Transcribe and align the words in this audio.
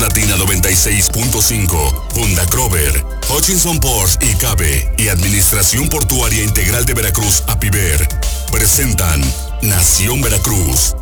Latina 0.00 0.36
96.5, 0.36 2.16
Honda 2.16 2.44
Crover, 2.46 3.04
Hutchinson 3.30 3.80
Ports 3.80 4.18
y 4.20 4.34
Cabe 4.34 4.92
y 4.98 5.08
Administración 5.08 5.88
Portuaria 5.88 6.44
Integral 6.44 6.84
de 6.84 6.92
Veracruz, 6.92 7.42
APIVER, 7.46 8.06
presentan 8.52 9.22
Nación 9.62 10.20
Veracruz. 10.20 10.94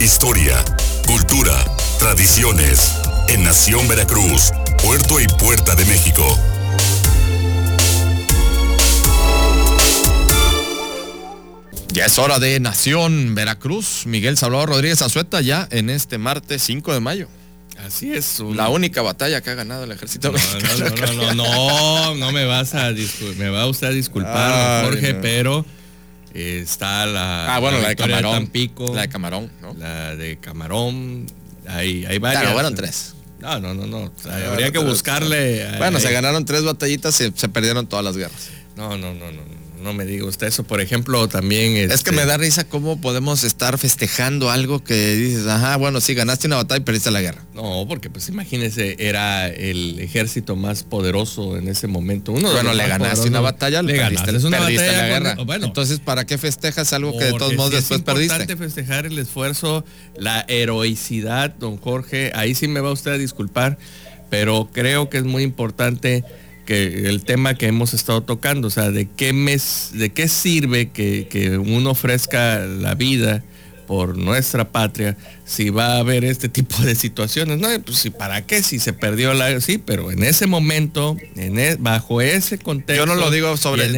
Historia, 0.00 0.62
cultura, 1.06 1.56
tradiciones. 1.98 2.92
En 3.28 3.42
Nación 3.42 3.88
Veracruz, 3.88 4.52
Puerto 4.82 5.18
y 5.18 5.26
Puerta 5.28 5.74
de 5.74 5.86
México. 5.86 6.38
Ya 11.88 12.06
es 12.06 12.18
hora 12.18 12.38
de 12.38 12.60
Nación 12.60 13.34
Veracruz. 13.34 14.04
Miguel 14.04 14.36
Salvador 14.36 14.70
Rodríguez 14.70 15.00
Azueta 15.00 15.40
ya 15.40 15.66
en 15.70 15.88
este 15.88 16.18
martes 16.18 16.62
5 16.62 16.92
de 16.92 17.00
mayo. 17.00 17.28
Así 17.78 18.12
es. 18.12 18.40
La 18.40 18.68
única 18.68 19.02
batalla 19.02 19.40
que 19.40 19.50
ha 19.50 19.54
ganado 19.54 19.84
el 19.84 19.92
ejército 19.92 20.32
no, 20.32 20.38
no, 20.38 20.90
no, 20.90 21.14
no, 21.14 21.34
no, 21.34 22.14
no, 22.14 22.32
me 22.32 22.44
vas 22.44 22.74
a 22.74 22.90
me 22.90 23.48
va 23.48 23.66
usted 23.66 23.88
a 23.88 23.90
disculpar, 23.90 24.84
Jorge, 24.84 25.14
pero 25.14 25.64
está 26.34 27.06
la, 27.06 27.54
ah, 27.54 27.58
bueno, 27.58 27.78
la, 27.80 27.88
de 27.88 27.96
Camarón, 27.96 28.32
Tampico, 28.32 28.94
la 28.94 29.02
de 29.02 29.08
Camarón, 29.08 29.50
¿no? 29.60 29.74
La 29.74 30.16
de 30.16 30.38
Camarón, 30.38 31.26
hay, 31.66 32.04
hay 32.04 32.18
varias. 32.18 32.42
Claro, 32.42 32.54
fueron 32.54 32.74
tres. 32.74 33.14
No, 33.40 33.58
no, 33.58 33.74
no, 33.74 33.86
no. 33.86 34.12
habría 34.48 34.70
que 34.70 34.78
buscarle. 34.78 35.76
Bueno, 35.78 35.98
se 35.98 36.12
ganaron 36.12 36.44
tres 36.44 36.62
batallitas 36.64 37.20
y 37.20 37.32
se 37.34 37.48
perdieron 37.48 37.86
todas 37.86 38.04
las 38.04 38.16
guerras. 38.16 38.50
No, 38.76 38.96
no, 38.96 39.12
no, 39.14 39.32
no 39.32 39.61
no 39.82 39.92
me 39.92 40.04
diga 40.04 40.24
usted 40.24 40.46
eso. 40.46 40.64
Por 40.64 40.80
ejemplo, 40.80 41.28
también... 41.28 41.76
Es 41.76 41.88
que 41.88 41.94
este, 41.94 42.12
me 42.12 42.24
da 42.24 42.36
risa 42.36 42.64
cómo 42.64 43.00
podemos 43.00 43.44
estar 43.44 43.76
festejando 43.78 44.50
algo 44.50 44.82
que 44.82 45.14
dices, 45.14 45.46
ajá, 45.46 45.76
bueno, 45.76 46.00
sí, 46.00 46.14
ganaste 46.14 46.46
una 46.46 46.56
batalla 46.56 46.80
y 46.80 46.84
perdiste 46.84 47.10
la 47.10 47.20
guerra. 47.20 47.44
No, 47.54 47.84
porque 47.88 48.08
pues 48.08 48.28
imagínese, 48.28 48.96
era 48.98 49.48
el 49.48 49.98
ejército 49.98 50.56
más 50.56 50.84
poderoso 50.84 51.56
en 51.56 51.68
ese 51.68 51.86
momento. 51.86 52.32
Uno 52.32 52.52
bueno, 52.52 52.72
le 52.72 52.86
ganaste 52.86 53.28
una 53.28 53.40
batalla, 53.40 53.82
le 53.82 53.96
ganaste 53.96 54.46
una 54.46 54.60
batalla 54.60 54.92
la 54.92 55.06
guerra. 55.06 55.34
bueno, 55.44 55.66
Entonces, 55.66 56.00
¿para 56.00 56.24
qué 56.24 56.38
festejas 56.38 56.92
algo 56.92 57.18
que 57.18 57.24
de 57.24 57.32
todos 57.32 57.54
modos 57.54 57.72
después 57.72 58.00
perdiste? 58.02 58.34
Es 58.34 58.40
importante 58.40 58.56
festejar 58.56 59.06
el 59.06 59.18
esfuerzo, 59.18 59.84
la 60.16 60.44
heroicidad, 60.48 61.54
don 61.54 61.76
Jorge. 61.76 62.32
Ahí 62.34 62.54
sí 62.54 62.68
me 62.68 62.80
va 62.80 62.92
usted 62.92 63.12
a 63.12 63.18
disculpar, 63.18 63.78
pero 64.30 64.68
creo 64.72 65.10
que 65.10 65.18
es 65.18 65.24
muy 65.24 65.42
importante 65.42 66.24
que 66.72 67.06
el 67.06 67.22
tema 67.22 67.54
que 67.54 67.66
hemos 67.66 67.92
estado 67.92 68.22
tocando, 68.22 68.68
o 68.68 68.70
sea, 68.70 68.90
de 68.90 69.06
qué 69.06 69.34
mes, 69.34 69.90
de 69.92 70.10
qué 70.10 70.26
sirve 70.26 70.88
que, 70.88 71.60
uno 71.62 71.90
ofrezca 71.90 72.60
la 72.60 72.94
vida 72.94 73.44
por 73.86 74.16
nuestra 74.16 74.72
patria 74.72 75.18
si 75.44 75.68
va 75.68 75.96
a 75.96 75.98
haber 75.98 76.24
este 76.24 76.48
tipo 76.48 76.78
de 76.82 76.94
situaciones. 76.94 77.58
No, 77.58 77.68
pues 77.84 78.10
para 78.18 78.46
qué 78.46 78.62
si 78.62 78.78
se 78.78 78.94
perdió 78.94 79.34
la 79.34 79.60
sí, 79.60 79.76
pero 79.76 80.10
en 80.10 80.22
ese 80.22 80.46
momento, 80.46 81.14
en 81.36 81.58
e, 81.58 81.76
bajo 81.76 82.22
ese 82.22 82.56
contexto. 82.56 82.94
Yo 82.94 83.04
no 83.04 83.16
lo 83.16 83.30
digo 83.30 83.54
sobre 83.58 83.84
en, 83.84 83.96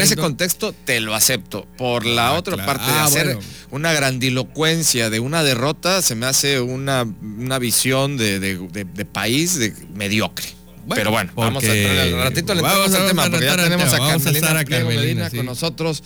ese, 0.00 0.16
contexto 0.16 0.72
te 0.72 1.00
lo 1.00 1.14
acepto. 1.14 1.66
Por 1.76 2.06
la 2.06 2.28
ah, 2.28 2.38
otra 2.38 2.64
parte 2.64 2.86
de 2.86 2.98
ah, 2.98 3.04
hacer 3.04 3.38
una 3.70 3.92
grandilocuencia 3.92 5.10
de 5.10 5.20
una 5.20 5.42
derrota 5.42 6.00
se 6.00 6.14
me 6.14 6.24
hace 6.24 6.62
una, 6.62 7.02
una 7.02 7.58
visión 7.58 8.16
de, 8.16 8.40
de 8.40 9.04
país 9.04 9.58
de 9.58 9.74
mediocre 9.92 10.46
pero 10.88 11.10
bueno, 11.10 11.32
vamos 11.34 11.64
a 11.64 11.70
al 11.70 12.12
ratito 12.24 12.54
le 12.54 12.62
vamos 12.62 12.94
al 12.94 13.08
tema 13.08 13.30
porque 13.30 13.44
ya 13.44 13.56
tenemos 13.56 13.92
a 13.92 13.98
Carmelina, 13.98 14.64
Carmelina 14.64 15.30
con 15.30 15.46
nosotros 15.46 16.02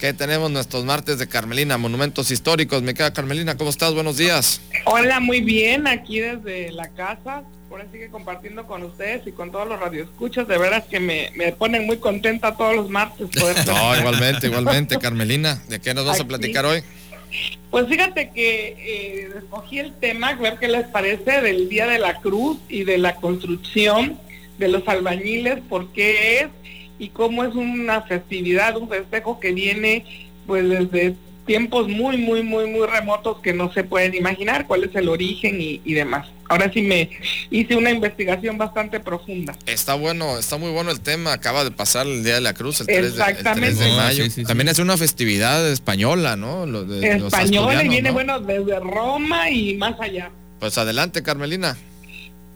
que 0.00 0.14
tenemos 0.14 0.50
nuestros 0.50 0.84
martes 0.84 1.18
de 1.18 1.28
Carmelina, 1.28 1.76
monumentos 1.76 2.30
históricos. 2.30 2.82
Me 2.82 2.94
queda 2.94 3.12
Carmelina, 3.12 3.56
¿cómo 3.56 3.68
estás? 3.68 3.92
Buenos 3.92 4.16
días. 4.16 4.62
Hola, 4.86 5.20
muy 5.20 5.42
bien, 5.42 5.86
aquí 5.86 6.20
desde 6.20 6.72
la 6.72 6.88
casa. 6.88 7.42
Ahora 7.70 7.86
sigue 7.92 8.08
compartiendo 8.08 8.66
con 8.66 8.82
ustedes 8.82 9.24
y 9.26 9.32
con 9.32 9.52
todos 9.52 9.68
los 9.68 9.78
radioescuchas. 9.78 10.48
De 10.48 10.58
veras 10.58 10.84
que 10.90 10.98
me, 10.98 11.30
me 11.36 11.52
ponen 11.52 11.86
muy 11.86 11.98
contenta 11.98 12.56
todos 12.56 12.74
los 12.74 12.88
martes. 12.88 13.28
no, 13.66 13.96
igualmente, 13.96 14.46
igualmente, 14.46 14.98
Carmelina. 14.98 15.62
¿De 15.68 15.80
qué 15.80 15.92
nos 15.92 16.06
vas 16.06 16.18
a 16.18 16.24
platicar 16.24 16.64
hoy? 16.64 16.82
Pues 17.70 17.86
fíjate 17.86 18.30
que 18.30 18.76
eh, 18.78 19.28
escogí 19.38 19.78
el 19.78 19.94
tema, 19.94 20.34
ver 20.34 20.58
qué 20.58 20.68
les 20.68 20.86
parece, 20.86 21.40
del 21.40 21.68
Día 21.68 21.86
de 21.86 21.98
la 21.98 22.20
Cruz 22.20 22.58
y 22.68 22.84
de 22.84 22.98
la 22.98 23.14
construcción 23.16 24.18
de 24.58 24.68
los 24.68 24.86
albañiles, 24.88 25.60
por 25.68 25.92
qué 25.92 26.40
es 26.40 26.48
y 26.98 27.08
cómo 27.08 27.44
es 27.44 27.54
una 27.54 28.02
festividad, 28.02 28.76
un 28.76 28.88
festejo 28.88 29.40
que 29.40 29.52
viene 29.52 30.04
pues 30.46 30.68
desde 30.68 31.14
tiempos 31.46 31.88
muy, 31.88 32.16
muy, 32.16 32.42
muy, 32.42 32.66
muy 32.66 32.86
remotos 32.86 33.40
que 33.40 33.52
no 33.52 33.72
se 33.72 33.84
pueden 33.84 34.14
imaginar 34.14 34.66
cuál 34.66 34.84
es 34.84 34.94
el 34.94 35.08
origen 35.08 35.60
y, 35.60 35.94
demás. 35.94 36.28
Ahora 36.48 36.72
sí 36.72 36.82
me 36.82 37.10
hice 37.50 37.76
una 37.76 37.90
investigación 37.90 38.58
bastante 38.58 39.00
profunda. 39.00 39.54
Está 39.66 39.94
bueno, 39.94 40.38
está 40.38 40.56
muy 40.56 40.70
bueno 40.70 40.90
el 40.90 41.00
tema. 41.00 41.32
Acaba 41.32 41.64
de 41.64 41.70
pasar 41.70 42.06
el 42.06 42.24
Día 42.24 42.34
de 42.34 42.40
la 42.40 42.54
Cruz, 42.54 42.80
el 42.80 42.86
3 42.86 43.16
de, 43.16 43.96
mayo. 43.96 44.24
También 44.46 44.68
es 44.68 44.78
una 44.78 44.96
festividad 44.96 45.68
española, 45.70 46.36
¿no? 46.36 46.66
Lo 46.66 46.84
de, 46.84 47.16
española 47.16 47.84
y 47.84 47.88
viene, 47.88 48.10
bueno, 48.10 48.40
desde 48.40 48.80
Roma 48.80 49.50
y 49.50 49.74
más 49.76 50.00
allá. 50.00 50.30
Pues 50.58 50.76
adelante, 50.78 51.22
Carmelina. 51.22 51.76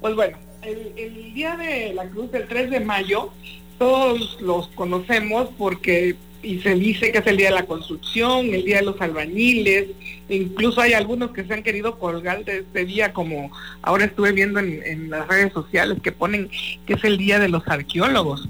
Pues 0.00 0.14
bueno, 0.14 0.38
el, 0.62 0.92
el 0.96 1.34
Día 1.34 1.56
de 1.56 1.94
la 1.94 2.06
Cruz, 2.08 2.30
el 2.34 2.48
3 2.48 2.70
de 2.70 2.80
mayo, 2.80 3.32
todos 3.78 4.40
los 4.40 4.68
conocemos 4.68 5.48
porque 5.56 6.16
y 6.44 6.60
se 6.60 6.74
dice 6.74 7.10
que 7.10 7.18
es 7.18 7.26
el 7.26 7.36
día 7.36 7.48
de 7.48 7.54
la 7.54 7.66
construcción, 7.66 8.52
el 8.52 8.64
día 8.64 8.76
de 8.76 8.84
los 8.84 9.00
albañiles, 9.00 9.86
incluso 10.28 10.80
hay 10.80 10.92
algunos 10.92 11.30
que 11.30 11.44
se 11.44 11.54
han 11.54 11.62
querido 11.62 11.98
colgar 11.98 12.44
de 12.44 12.58
este 12.58 12.84
día, 12.84 13.12
como 13.12 13.50
ahora 13.82 14.04
estuve 14.04 14.32
viendo 14.32 14.60
en, 14.60 15.10
las 15.10 15.26
redes 15.26 15.52
sociales 15.52 15.98
que 16.02 16.12
ponen 16.12 16.50
que 16.86 16.94
es 16.94 17.04
el 17.04 17.16
día 17.16 17.38
de 17.38 17.48
los 17.48 17.66
arqueólogos. 17.66 18.48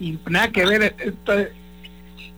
Y 0.00 0.18
nada 0.28 0.50
que 0.50 0.64
ver, 0.64 0.96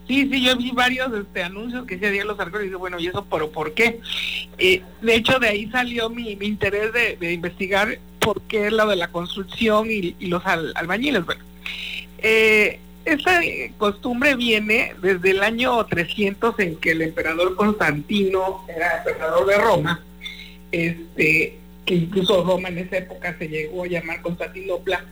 sí, 0.08 0.28
sí, 0.30 0.44
yo 0.44 0.56
vi 0.56 0.70
varios 0.72 1.12
este, 1.14 1.42
anuncios 1.42 1.86
que 1.86 1.94
decía 1.94 2.10
día 2.10 2.22
de 2.22 2.28
los 2.28 2.38
arqueólogos 2.38 2.64
y 2.64 2.68
dije, 2.68 2.76
bueno, 2.76 2.98
¿y 2.98 3.06
eso 3.06 3.24
pero 3.30 3.50
por 3.50 3.72
qué? 3.74 4.00
Eh, 4.58 4.82
de 5.00 5.14
hecho, 5.14 5.38
de 5.38 5.48
ahí 5.48 5.70
salió 5.70 6.10
mi, 6.10 6.32
interés 6.32 6.92
de, 6.92 7.32
investigar 7.32 7.98
por 8.18 8.42
qué 8.42 8.70
lo 8.70 8.86
de 8.88 8.96
la 8.96 9.08
construcción 9.08 9.88
y, 9.90 10.16
los 10.26 10.44
albañiles. 10.44 11.24
Bueno, 11.24 11.44
eh, 12.18 12.80
esa 13.06 13.40
costumbre 13.78 14.34
viene 14.34 14.94
desde 15.00 15.30
el 15.30 15.42
año 15.42 15.84
300 15.86 16.58
en 16.58 16.76
que 16.76 16.90
el 16.90 17.02
emperador 17.02 17.54
Constantino 17.54 18.64
era 18.68 18.98
emperador 18.98 19.46
de 19.46 19.56
Roma, 19.56 20.04
este, 20.72 21.58
que 21.84 21.94
incluso 21.94 22.44
Roma 22.44 22.68
en 22.68 22.78
esa 22.78 22.98
época 22.98 23.36
se 23.38 23.48
llegó 23.48 23.84
a 23.84 23.86
llamar 23.86 24.20
Constantinopla. 24.22 25.04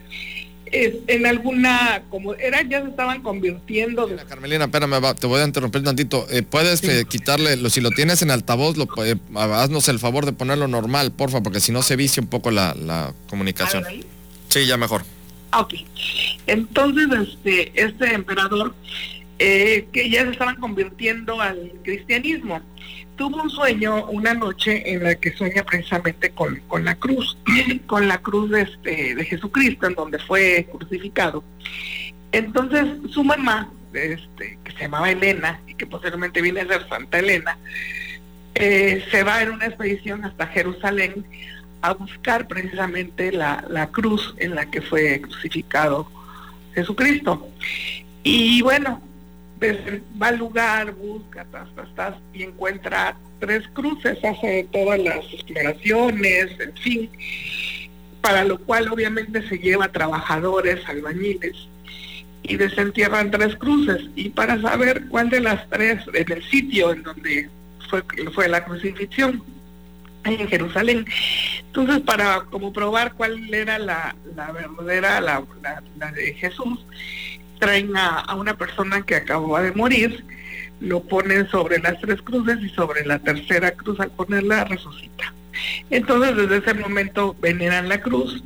en 0.71 1.25
alguna, 1.25 2.03
como 2.09 2.33
era, 2.33 2.63
ya 2.63 2.81
se 2.81 2.89
estaban 2.89 3.23
convirtiendo. 3.23 4.09
Carmelina, 4.27 4.65
espérame, 4.65 5.15
te 5.15 5.27
voy 5.27 5.39
a 5.39 5.45
interrumpir 5.45 5.83
tantito. 5.83 6.27
Eh, 6.29 6.41
puedes 6.41 6.83
eh, 6.83 7.05
quitarle, 7.07 7.55
lo, 7.55 7.69
si 7.69 7.79
lo 7.79 7.91
tienes 7.91 8.21
en 8.21 8.29
altavoz, 8.29 8.75
lo, 8.75 8.89
eh, 9.05 9.15
haznos 9.35 9.87
el 9.87 9.99
favor 9.99 10.25
de 10.25 10.33
ponerlo 10.33 10.67
normal, 10.67 11.13
porfa, 11.13 11.41
porque 11.41 11.61
si 11.61 11.71
no 11.71 11.81
se 11.81 11.95
vicia 11.95 12.21
un 12.21 12.27
poco 12.27 12.51
la, 12.51 12.75
la 12.75 13.13
comunicación. 13.29 13.85
Sí, 14.49 14.65
ya 14.65 14.75
mejor. 14.75 15.14
Ok. 15.53 15.73
Entonces, 16.47 17.29
este, 17.29 17.71
este 17.81 18.13
emperador, 18.13 18.75
eh, 19.39 19.87
que 19.91 20.09
ya 20.09 20.23
se 20.23 20.31
estaban 20.31 20.55
convirtiendo 20.57 21.41
al 21.41 21.73
cristianismo, 21.83 22.61
tuvo 23.15 23.41
un 23.41 23.49
sueño 23.49 24.05
una 24.07 24.33
noche 24.33 24.91
en 24.91 25.03
la 25.03 25.15
que 25.15 25.35
sueña 25.35 25.63
precisamente 25.63 26.31
con, 26.31 26.61
la 26.83 26.95
cruz, 26.95 27.37
con 27.85 28.07
la 28.07 28.17
cruz 28.19 28.49
de, 28.51 28.61
este, 28.63 29.15
de 29.15 29.25
Jesucristo, 29.25 29.87
en 29.87 29.95
donde 29.95 30.19
fue 30.19 30.67
crucificado. 30.71 31.43
Entonces, 32.31 32.85
su 33.11 33.23
mamá, 33.23 33.71
este, 33.93 34.59
que 34.63 34.71
se 34.73 34.79
llamaba 34.79 35.09
Elena, 35.11 35.61
y 35.67 35.75
que 35.75 35.87
posteriormente 35.87 36.41
viene 36.41 36.61
a 36.61 36.67
ser 36.67 36.87
Santa 36.89 37.19
Elena, 37.19 37.57
eh, 38.55 39.03
se 39.11 39.23
va 39.23 39.41
en 39.41 39.51
una 39.51 39.67
expedición 39.67 40.23
hasta 40.23 40.47
Jerusalén 40.47 41.25
a 41.87 41.93
buscar 41.93 42.47
precisamente 42.47 43.31
la, 43.31 43.89
cruz 43.91 44.35
en 44.37 44.55
la 44.55 44.69
que 44.69 44.81
fue 44.81 45.21
crucificado 45.21 46.09
Jesucristo. 46.73 47.47
Y 48.23 48.61
bueno, 48.61 49.01
va 50.21 50.27
al 50.27 50.37
lugar, 50.37 50.93
busca, 50.93 51.45
tas, 51.95 52.15
y 52.33 52.43
encuentra 52.43 53.15
tres 53.39 53.67
cruces, 53.73 54.17
hace 54.23 54.67
todas 54.71 54.99
las 54.99 55.23
exploraciones, 55.33 56.59
en 56.59 56.73
fin, 56.77 57.09
para 58.21 58.43
lo 58.43 58.57
cual 58.59 58.91
obviamente 58.91 59.47
se 59.47 59.57
lleva 59.57 59.87
trabajadores, 59.91 60.87
albañiles, 60.87 61.67
y 62.43 62.57
desentierran 62.57 63.31
tres 63.31 63.55
cruces. 63.55 64.09
Y 64.15 64.29
para 64.29 64.61
saber 64.61 65.07
cuál 65.09 65.29
de 65.29 65.41
las 65.41 65.67
tres, 65.69 66.03
en 66.13 66.31
el 66.31 66.43
sitio 66.43 66.91
en 66.93 67.03
donde 67.03 67.49
fue, 67.89 68.03
fue 68.33 68.47
la 68.47 68.63
crucifixión, 68.63 69.43
en 70.25 70.47
Jerusalén. 70.47 71.05
Entonces, 71.67 72.01
para 72.01 72.41
como 72.51 72.73
probar 72.73 73.13
cuál 73.13 73.53
era 73.53 73.77
la, 73.79 74.15
verdadera, 74.53 75.21
la, 75.21 75.43
de 76.11 76.33
Jesús, 76.33 76.85
traen 77.59 77.95
a, 77.95 78.33
una 78.35 78.57
persona 78.57 79.01
que 79.01 79.15
acababa 79.15 79.61
de 79.61 79.71
morir, 79.71 80.25
lo 80.79 81.01
ponen 81.01 81.47
sobre 81.49 81.79
las 81.79 81.99
tres 82.01 82.21
cruces 82.21 82.59
y 82.61 82.69
sobre 82.69 83.05
la 83.05 83.19
tercera 83.19 83.71
cruz 83.71 83.99
al 83.99 84.11
ponerla 84.11 84.65
resucita. 84.65 85.33
Entonces 85.89 86.35
desde 86.35 86.57
ese 86.57 86.73
momento 86.73 87.35
veneran 87.39 87.87
la 87.87 88.01
cruz, 88.01 88.43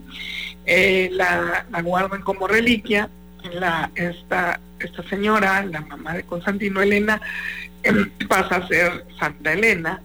eh, 0.65 1.09
la, 1.13 1.65
guardan 1.81 2.21
como 2.21 2.47
reliquia, 2.47 3.09
la, 3.53 3.89
esta, 3.95 4.59
esta 4.79 5.03
señora, 5.09 5.65
la 5.65 5.81
mamá 5.81 6.13
de 6.13 6.23
Constantino 6.23 6.81
Elena, 6.81 7.19
em, 7.83 8.09
pasa 8.27 8.57
a 8.57 8.67
ser 8.67 9.05
Santa 9.19 9.53
Elena, 9.53 10.01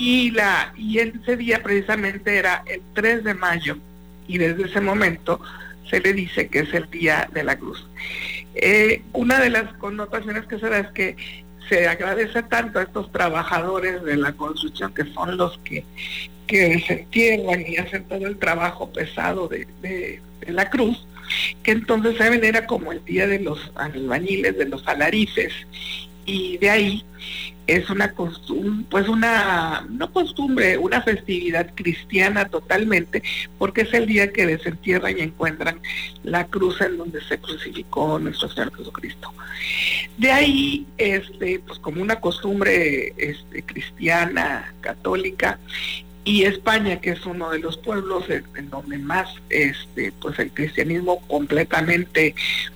y, 0.00 0.30
la, 0.30 0.72
y 0.78 0.98
ese 0.98 1.36
día 1.36 1.62
precisamente 1.62 2.38
era 2.38 2.64
el 2.66 2.80
3 2.94 3.22
de 3.22 3.34
mayo, 3.34 3.76
y 4.26 4.38
desde 4.38 4.64
ese 4.64 4.80
momento 4.80 5.42
se 5.90 6.00
le 6.00 6.14
dice 6.14 6.48
que 6.48 6.60
es 6.60 6.72
el 6.72 6.90
día 6.90 7.28
de 7.34 7.44
la 7.44 7.58
cruz. 7.58 7.86
Eh, 8.54 9.02
una 9.12 9.38
de 9.38 9.50
las 9.50 9.74
connotaciones 9.74 10.46
que 10.46 10.58
se 10.58 10.70
da 10.70 10.78
es 10.78 10.88
que 10.92 11.16
se 11.68 11.86
agradece 11.86 12.42
tanto 12.44 12.78
a 12.78 12.84
estos 12.84 13.12
trabajadores 13.12 14.02
de 14.02 14.16
la 14.16 14.32
construcción 14.32 14.94
que 14.94 15.04
son 15.12 15.36
los 15.36 15.58
que, 15.58 15.84
que 16.46 16.80
se 16.80 17.06
y 17.12 17.76
hacen 17.76 18.04
todo 18.04 18.26
el 18.26 18.38
trabajo 18.38 18.90
pesado 18.90 19.48
de, 19.48 19.68
de, 19.82 20.22
la 20.46 20.70
cruz, 20.70 21.06
que 21.62 21.72
entonces 21.72 22.16
se 22.16 22.30
venera 22.30 22.66
como 22.66 22.90
el 22.90 23.04
día 23.04 23.26
de 23.26 23.40
los 23.40 23.70
albañiles, 23.74 24.56
de 24.56 24.64
los 24.64 24.88
alarices, 24.88 25.52
y 26.30 26.58
de 26.58 26.70
ahí 26.70 27.04
es 27.66 27.88
una 27.90 28.12
costumbre, 28.12 28.86
pues 28.90 29.08
una, 29.08 29.86
no 29.90 30.12
costumbre, 30.12 30.78
una 30.78 31.02
festividad 31.02 31.72
cristiana 31.74 32.44
totalmente, 32.46 33.22
porque 33.58 33.82
es 33.82 33.94
el 33.94 34.06
día 34.06 34.32
que 34.32 34.46
desentierran 34.46 35.18
y 35.18 35.22
encuentran 35.22 35.80
la 36.22 36.46
cruz 36.46 36.80
en 36.80 36.96
donde 36.98 37.22
se 37.24 37.38
crucificó 37.38 38.18
nuestro 38.18 38.48
Señor 38.48 38.76
Jesucristo. 38.76 39.32
De 40.18 40.32
ahí, 40.32 40.86
este, 40.98 41.60
pues 41.66 41.78
como 41.78 42.02
una 42.02 42.20
costumbre 42.20 43.12
este, 43.16 43.62
cristiana, 43.62 44.74
católica, 44.80 45.58
y 46.24 46.44
España, 46.44 47.00
que 47.00 47.10
es 47.10 47.24
uno 47.24 47.50
de 47.50 47.60
los 47.60 47.78
pueblos 47.78 48.24
en, 48.28 48.70
donde 48.70 48.98
más 48.98 49.28
este, 49.48 50.12
pues 50.20 50.38
el 50.38 50.50
cristianismo 50.52 51.20
completamente 51.26 52.34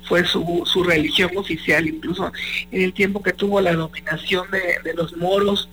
fue 0.08 0.24
su, 0.24 0.62
su, 0.64 0.82
religión 0.82 1.30
oficial, 1.36 1.86
incluso 1.86 2.32
en 2.70 2.82
el 2.82 2.92
tiempo 2.94 3.22
que 3.22 3.32
tuvo 3.32 3.60
la 3.60 3.74
dominación 3.74 4.46
de, 4.50 4.94
los 4.94 5.16
moros, 5.16 5.68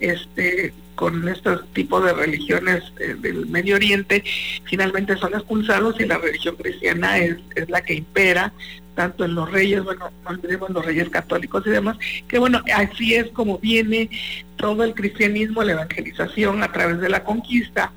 este, 0.00 0.72
con 0.94 1.28
estos 1.28 1.66
tipos 1.72 2.04
de 2.04 2.12
religiones 2.14 2.82
eh, 2.98 3.14
del 3.18 3.46
Medio 3.46 3.76
Oriente, 3.76 4.24
finalmente 4.64 5.16
son 5.16 5.34
expulsados 5.34 6.00
y 6.00 6.06
la 6.06 6.18
religión 6.18 6.56
cristiana 6.56 7.18
es, 7.18 7.36
es 7.54 7.68
la 7.68 7.82
que 7.82 7.94
impera 7.94 8.52
tanto 9.00 9.24
en 9.24 9.34
los 9.34 9.50
reyes, 9.50 9.82
bueno, 9.82 10.10
no 10.24 10.28
olvidemos 10.28 10.68
los 10.68 10.84
reyes 10.84 11.08
católicos 11.08 11.62
y 11.64 11.70
demás, 11.70 11.96
que 12.28 12.38
bueno, 12.38 12.60
así 12.74 13.14
es 13.14 13.28
como 13.28 13.56
viene 13.56 14.10
todo 14.56 14.84
el 14.84 14.92
cristianismo, 14.92 15.62
la 15.62 15.72
evangelización 15.72 16.62
a 16.62 16.70
través 16.70 17.00
de 17.00 17.08
la 17.08 17.24
conquista. 17.24 17.92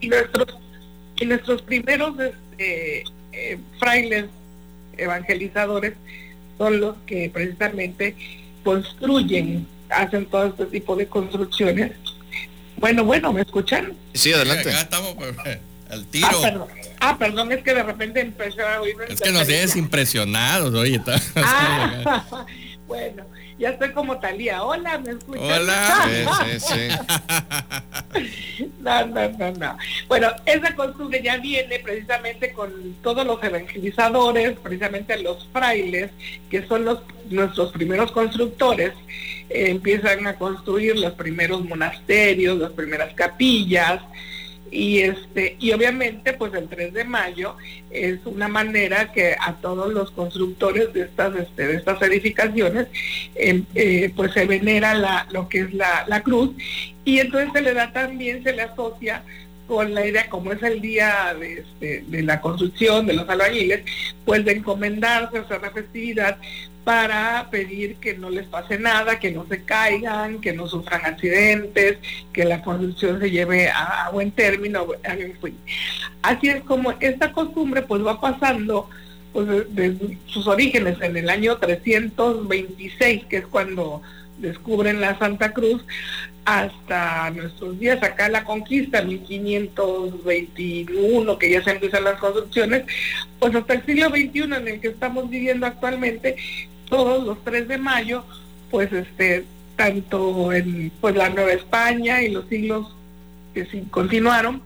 Y 0.00 0.06
nuestros, 0.06 0.56
y 1.16 1.26
nuestros 1.26 1.62
primeros 1.62 2.14
este, 2.20 3.02
eh, 3.32 3.58
frailes 3.80 4.26
evangelizadores 4.96 5.94
son 6.58 6.78
los 6.78 6.96
que 7.06 7.28
precisamente 7.28 8.14
construyen, 8.62 9.66
hacen 9.90 10.26
todo 10.26 10.46
este 10.46 10.66
tipo 10.66 10.94
de 10.94 11.08
construcciones. 11.08 11.90
Bueno, 12.76 13.02
bueno, 13.04 13.32
¿me 13.32 13.40
escuchan? 13.40 13.94
Sí, 14.14 14.32
adelante. 14.32 14.68
estamos 14.68 15.16
al 15.90 16.06
tiro. 16.06 16.28
Ah, 16.44 16.66
Ah, 17.00 17.16
perdón, 17.18 17.52
es 17.52 17.62
que 17.62 17.74
de 17.74 17.82
repente 17.82 18.20
empezó 18.20 18.66
a 18.66 18.80
oír. 18.80 18.96
Es 19.08 19.20
que 19.20 19.30
nos 19.30 19.46
tienes 19.46 19.76
impresionados, 19.76 20.74
oye. 20.74 21.00
Ah, 21.36 22.24
bueno, 22.86 23.24
ya 23.58 23.70
estoy 23.70 23.92
como 23.92 24.18
Talía. 24.18 24.62
Hola, 24.62 24.98
¿me 24.98 25.12
escuchas? 25.12 25.60
Hola. 25.60 26.08
Sí, 26.44 26.58
sí, 26.58 26.88
sí. 28.14 28.64
no, 28.80 29.06
no, 29.06 29.28
no, 29.30 29.52
no. 29.52 29.78
Bueno, 30.08 30.28
esa 30.46 30.74
costumbre 30.74 31.22
ya 31.22 31.36
viene 31.36 31.78
precisamente 31.80 32.52
con 32.52 32.94
todos 33.02 33.26
los 33.26 33.42
evangelizadores, 33.42 34.58
precisamente 34.58 35.22
los 35.22 35.48
frailes, 35.52 36.10
que 36.50 36.66
son 36.66 36.84
los 36.84 37.00
nuestros 37.28 37.72
primeros 37.72 38.10
constructores. 38.12 38.92
Eh, 39.48 39.70
empiezan 39.70 40.26
a 40.26 40.34
construir 40.34 40.98
los 40.98 41.12
primeros 41.12 41.64
monasterios, 41.64 42.58
las 42.58 42.72
primeras 42.72 43.14
capillas, 43.14 44.02
y 44.70 45.00
este 45.00 45.56
y 45.58 45.72
obviamente 45.72 46.32
pues 46.32 46.52
el 46.54 46.68
3 46.68 46.92
de 46.92 47.04
mayo 47.04 47.56
es 47.90 48.18
una 48.24 48.48
manera 48.48 49.12
que 49.12 49.36
a 49.38 49.54
todos 49.54 49.92
los 49.92 50.10
constructores 50.10 50.92
de 50.92 51.02
estas 51.02 51.36
este, 51.36 51.66
de 51.66 51.76
estas 51.76 52.00
edificaciones 52.02 52.88
em, 53.34 53.64
eh, 53.74 54.12
pues 54.14 54.32
se 54.32 54.46
venera 54.46 54.94
la, 54.94 55.26
lo 55.30 55.48
que 55.48 55.60
es 55.60 55.74
la, 55.74 56.04
la, 56.08 56.22
cruz. 56.22 56.50
Y 57.04 57.20
entonces 57.20 57.50
se 57.52 57.62
le 57.62 57.74
da 57.74 57.92
también 57.92 58.42
se 58.42 58.52
le 58.52 58.62
asocia 58.62 59.22
con 59.66 59.94
la 59.94 60.06
idea 60.06 60.28
como 60.28 60.52
es 60.52 60.62
el 60.62 60.80
día 60.80 61.34
de, 61.38 61.60
este, 61.60 62.04
de 62.06 62.22
la 62.22 62.40
construcción 62.40 63.06
de 63.06 63.14
los 63.14 63.28
albañiles 63.28 63.82
pues 64.24 64.44
de 64.44 64.52
encomendarse 64.52 65.38
a 65.38 65.58
la 65.58 65.70
festividad 65.70 66.38
para 66.86 67.50
pedir 67.50 67.96
que 67.96 68.14
no 68.14 68.30
les 68.30 68.46
pase 68.46 68.78
nada, 68.78 69.18
que 69.18 69.32
no 69.32 69.44
se 69.48 69.64
caigan, 69.64 70.40
que 70.40 70.52
no 70.52 70.68
sufran 70.68 71.04
accidentes, 71.04 71.98
que 72.32 72.44
la 72.44 72.62
construcción 72.62 73.18
se 73.18 73.28
lleve 73.28 73.68
a, 73.68 74.08
buen 74.12 74.30
término. 74.30 74.86
Así 76.22 76.48
es 76.48 76.62
como 76.62 76.94
esta 77.00 77.32
costumbre 77.32 77.82
pues 77.82 78.06
va 78.06 78.20
pasando 78.20 78.88
pues, 79.32 79.48
desde 79.74 80.16
sus 80.26 80.46
orígenes 80.46 81.00
en 81.00 81.16
el 81.16 81.28
año 81.28 81.56
326, 81.56 83.24
que 83.24 83.38
es 83.38 83.46
cuando 83.48 84.00
descubren 84.38 85.00
la 85.00 85.18
Santa 85.18 85.52
Cruz, 85.52 85.84
hasta 86.44 87.32
nuestros 87.32 87.80
días, 87.80 88.00
acá 88.04 88.28
la 88.28 88.44
conquista, 88.44 89.02
1521, 89.02 91.38
que 91.38 91.50
ya 91.50 91.64
se 91.64 91.72
empiezan 91.72 92.04
las 92.04 92.20
construcciones, 92.20 92.84
pues 93.40 93.56
hasta 93.56 93.74
el 93.74 93.84
siglo 93.84 94.10
XXI 94.10 94.42
en 94.42 94.68
el 94.68 94.80
que 94.80 94.86
estamos 94.86 95.28
viviendo 95.28 95.66
actualmente, 95.66 96.36
todos 96.88 97.24
los 97.24 97.42
3 97.44 97.68
de 97.68 97.78
mayo, 97.78 98.24
pues 98.70 98.92
este, 98.92 99.44
tanto 99.76 100.52
en 100.52 100.90
pues 101.00 101.14
la 101.14 101.28
Nueva 101.28 101.52
España 101.52 102.22
y 102.22 102.30
los 102.30 102.48
siglos 102.48 102.94
que 103.54 103.66
sí 103.66 103.84
continuaron, 103.90 104.62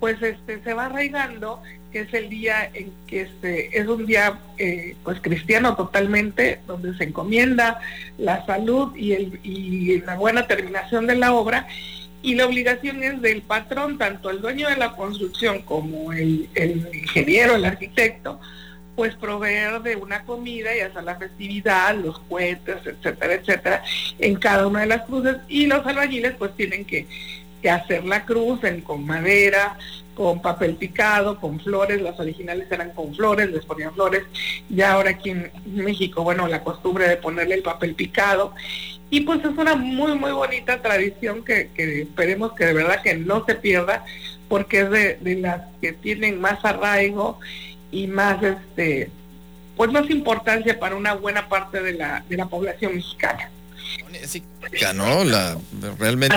pues 0.00 0.20
este 0.22 0.62
se 0.62 0.74
va 0.74 0.86
arraigando 0.86 1.62
que 1.92 2.00
es 2.00 2.12
el 2.12 2.28
día 2.28 2.70
en 2.74 2.92
que 3.06 3.22
este 3.22 3.78
es 3.78 3.86
un 3.88 4.04
día 4.04 4.38
eh, 4.58 4.94
pues 5.04 5.20
cristiano 5.20 5.74
totalmente 5.74 6.60
donde 6.66 6.96
se 6.96 7.04
encomienda 7.04 7.80
la 8.18 8.44
salud 8.44 8.94
y 8.94 9.12
el 9.12 9.40
y 9.42 10.00
la 10.00 10.16
buena 10.16 10.46
terminación 10.46 11.06
de 11.06 11.16
la 11.16 11.32
obra. 11.32 11.66
Y 12.20 12.34
la 12.34 12.46
obligación 12.46 13.02
es 13.04 13.22
del 13.22 13.42
patrón 13.42 13.96
tanto 13.96 14.28
el 14.30 14.40
dueño 14.40 14.68
de 14.68 14.76
la 14.76 14.96
construcción 14.96 15.62
como 15.62 16.12
el, 16.12 16.48
el 16.56 16.90
ingeniero 16.92 17.54
el 17.54 17.64
arquitecto 17.64 18.40
pues 18.98 19.14
proveer 19.14 19.80
de 19.82 19.94
una 19.94 20.24
comida 20.24 20.76
y 20.76 20.80
hacer 20.80 21.04
la 21.04 21.14
festividad, 21.14 21.94
los 21.94 22.18
cohetes, 22.18 22.78
etcétera, 22.84 23.34
etcétera, 23.34 23.84
en 24.18 24.34
cada 24.34 24.66
una 24.66 24.80
de 24.80 24.86
las 24.86 25.02
cruces. 25.02 25.36
Y 25.46 25.66
los 25.66 25.86
albañiles 25.86 26.34
pues 26.36 26.56
tienen 26.56 26.84
que, 26.84 27.06
hacer 27.70 28.04
la 28.04 28.24
cruz 28.24 28.64
en, 28.64 28.80
con 28.80 29.06
madera, 29.06 29.78
con 30.14 30.42
papel 30.42 30.74
picado, 30.74 31.38
con 31.38 31.60
flores, 31.60 32.02
las 32.02 32.18
originales 32.18 32.66
eran 32.72 32.90
con 32.90 33.14
flores, 33.14 33.52
les 33.52 33.64
ponían 33.64 33.94
flores, 33.94 34.24
ya 34.68 34.94
ahora 34.94 35.10
aquí 35.10 35.30
en 35.30 35.52
México, 35.66 36.24
bueno, 36.24 36.48
la 36.48 36.64
costumbre 36.64 37.08
de 37.08 37.18
ponerle 37.18 37.54
el 37.54 37.62
papel 37.62 37.94
picado, 37.94 38.52
y 39.10 39.20
pues 39.20 39.38
es 39.40 39.56
una 39.56 39.76
muy, 39.76 40.16
muy 40.18 40.32
bonita 40.32 40.82
tradición 40.82 41.44
que, 41.44 41.70
que 41.72 42.02
esperemos 42.02 42.52
que 42.54 42.66
de 42.66 42.72
verdad 42.72 43.00
que 43.02 43.14
no 43.16 43.44
se 43.44 43.54
pierda, 43.54 44.04
porque 44.48 44.80
es 44.80 44.90
de, 44.90 45.18
de 45.20 45.36
las 45.36 45.62
que 45.80 45.92
tienen 45.92 46.40
más 46.40 46.64
arraigo 46.64 47.38
y 47.90 48.06
más 48.06 48.42
este 48.42 49.10
pues 49.76 49.92
más 49.92 50.10
importancia 50.10 50.78
para 50.78 50.96
una 50.96 51.14
buena 51.14 51.48
parte 51.48 51.80
de 51.80 51.92
la, 51.92 52.24
de 52.28 52.36
la 52.36 52.46
población 52.46 52.96
mexicana. 52.96 53.48
Es 54.12 54.34
icónica, 54.34 54.92
¿no? 54.92 55.22
La, 55.22 55.56
realmente 55.98 56.36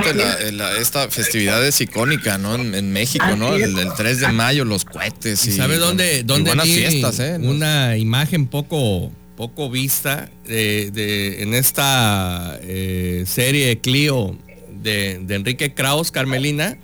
la, 0.51 0.77
esta 0.77 1.09
festividad 1.09 1.65
es 1.65 1.81
icónica, 1.81 2.37
¿no? 2.37 2.55
En, 2.55 2.93
México, 2.93 3.25
¿no? 3.35 3.55
El, 3.55 3.75
3 3.97 4.19
de 4.19 4.27
mayo, 4.31 4.63
los 4.63 4.85
cohetes. 4.85 5.43
Y, 5.47 5.53
¿Sabe 5.53 5.77
dónde, 5.77 6.23
dónde 6.23 6.51
buenas 6.51 6.67
fiestas, 6.67 7.19
¿eh? 7.19 7.37
Una 7.41 7.97
imagen 7.97 8.45
poco, 8.45 9.11
poco 9.35 9.71
vista 9.71 10.29
de, 10.45 11.41
en 11.41 11.55
esta 11.55 12.59
eh, 12.61 13.23
serie 13.25 13.79
Clio 13.79 14.37
de, 14.81 15.25
Enrique 15.29 15.73
Kraus, 15.73 16.11
Carmelina, 16.11 16.77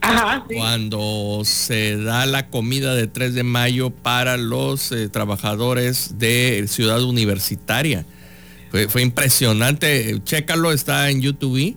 cuando 0.53 1.41
se 1.43 1.97
da 1.97 2.25
la 2.25 2.47
comida 2.47 2.95
de 2.95 3.07
3 3.07 3.33
de 3.33 3.43
mayo 3.43 3.89
para 3.89 4.37
los 4.37 4.91
eh, 4.91 5.09
trabajadores 5.09 6.17
de 6.17 6.65
Ciudad 6.67 7.03
Universitaria. 7.03 8.05
Fue, 8.89 9.01
impresionante, 9.01 10.19
chécalo, 10.23 10.71
está 10.71 11.09
en 11.09 11.21
YouTube. 11.21 11.75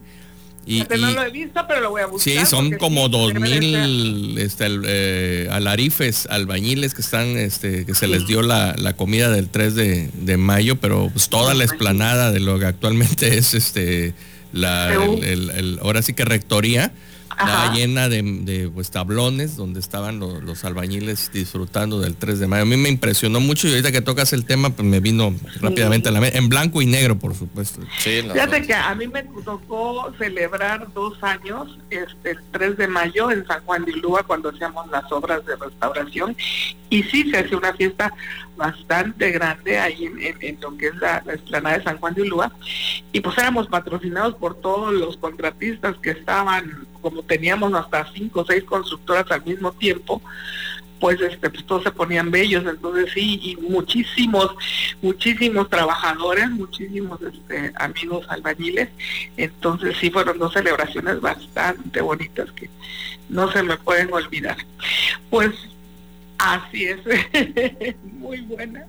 Y, 0.66 0.80
no 0.82 1.10
lo 1.12 1.22
he 1.22 1.30
visto, 1.30 1.64
pero 1.66 1.80
lo 1.80 1.90
voy 1.90 2.02
a 2.02 2.06
buscar. 2.06 2.32
Sí, 2.32 2.46
son 2.46 2.72
como 2.72 3.08
dos 3.08 3.32
mil 3.34 4.36
este, 4.38 4.66
eh, 4.84 5.48
alarifes, 5.50 6.26
albañiles 6.26 6.94
que 6.94 7.00
están, 7.00 7.28
este, 7.38 7.86
que 7.86 7.94
se 7.94 8.06
les 8.06 8.26
dio 8.26 8.42
la, 8.42 8.94
comida 8.96 9.30
del 9.30 9.48
3 9.48 9.74
de, 9.74 10.10
de 10.12 10.36
mayo, 10.36 10.76
pero 10.76 11.08
pues 11.12 11.28
toda 11.28 11.54
la 11.54 11.64
explanada 11.64 12.30
de 12.30 12.40
lo 12.40 12.58
que 12.58 12.66
actualmente 12.66 13.38
es 13.38 13.54
este 13.54 14.14
la, 14.52 14.92
el, 14.92 15.78
ahora 15.82 16.02
sí 16.02 16.14
que 16.14 16.24
rectoría, 16.24 16.92
estaba 17.30 17.72
llena 17.72 18.08
de, 18.08 18.70
pues, 18.74 18.90
tablones 18.90 19.56
donde 19.56 19.80
estaban 19.80 20.18
los, 20.18 20.64
albañiles 20.64 21.30
disfrutando 21.32 22.00
del 22.00 22.16
3 22.16 22.40
de 22.40 22.46
mayo. 22.46 22.62
A 22.62 22.66
mí 22.66 22.76
me 22.76 22.88
impresionó 22.88 23.40
mucho 23.40 23.66
y 23.66 23.70
ahorita 23.70 23.92
que 23.92 24.02
tocas 24.02 24.32
el 24.32 24.44
tema, 24.44 24.70
pues 24.70 24.86
me 24.86 25.00
vino 25.00 25.34
rápidamente 25.60 26.08
a 26.08 26.12
la 26.12 26.20
mente, 26.20 26.36
en 26.36 26.48
blanco 26.48 26.82
y 26.82 26.86
negro, 26.86 27.18
por 27.18 27.34
supuesto. 27.34 27.80
Fíjate 27.98 28.62
que 28.66 28.74
a 28.74 28.94
mí 28.94 29.06
me 29.08 29.22
tocó 29.44 30.12
celebrar 30.18 30.92
dos 30.92 31.22
años, 31.22 31.78
este, 31.88 32.32
el 32.32 32.38
3 32.52 32.76
de 32.76 32.88
mayo 32.88 33.30
en 33.30 33.46
San 33.46 33.64
Juan 33.64 33.84
de 33.84 33.92
Lúa 33.92 34.22
cuando 34.24 34.50
hacíamos 34.50 34.90
las 34.90 35.10
obras 35.10 35.44
de 35.46 35.56
restauración. 35.56 36.36
Y 36.90 37.04
sí 37.04 37.30
se 37.30 37.38
hace 37.38 37.54
una 37.54 37.72
fiesta 37.72 38.12
bastante 38.60 39.30
grande 39.30 39.78
ahí 39.78 40.04
en, 40.04 40.60
lo 40.60 40.76
que 40.76 40.88
es 40.88 40.96
la, 40.96 41.22
la, 41.24 41.32
explanada 41.32 41.78
de 41.78 41.84
San 41.84 41.96
Juan 41.98 42.14
de 42.14 42.22
Ulúa. 42.22 42.52
Y 43.10 43.20
pues 43.20 43.36
éramos 43.38 43.66
patrocinados 43.68 44.34
por 44.34 44.60
todos 44.60 44.92
los 44.92 45.16
contratistas 45.16 45.96
que 45.96 46.10
estaban, 46.10 46.86
como 47.00 47.22
teníamos 47.22 47.72
hasta 47.72 48.06
cinco 48.12 48.42
o 48.42 48.44
seis 48.44 48.62
constructoras 48.64 49.30
al 49.30 49.44
mismo 49.44 49.72
tiempo, 49.72 50.20
pues 51.00 51.18
este 51.22 51.48
pues 51.48 51.64
todos 51.64 51.84
se 51.84 51.90
ponían 51.90 52.30
bellos. 52.30 52.64
Entonces 52.66 53.10
sí 53.14 53.40
y 53.42 53.56
muchísimos 53.56 54.54
muchísimos 55.00 55.70
trabajadores 55.70 56.50
muchísimos 56.50 57.18
este 57.22 57.72
amigos 57.76 58.26
albañiles. 58.28 58.90
Entonces 59.38 59.96
sí 59.98 60.10
fueron 60.10 60.38
dos 60.38 60.52
celebraciones 60.52 61.18
bastante 61.22 62.02
bonitas 62.02 62.52
que 62.52 62.68
no 63.30 63.50
se 63.50 63.62
me 63.62 63.78
pueden 63.78 64.12
olvidar. 64.12 64.58
Pues 65.30 65.50
Así 66.40 66.84
es, 66.84 66.98
muy 68.02 68.40
buena. 68.40 68.86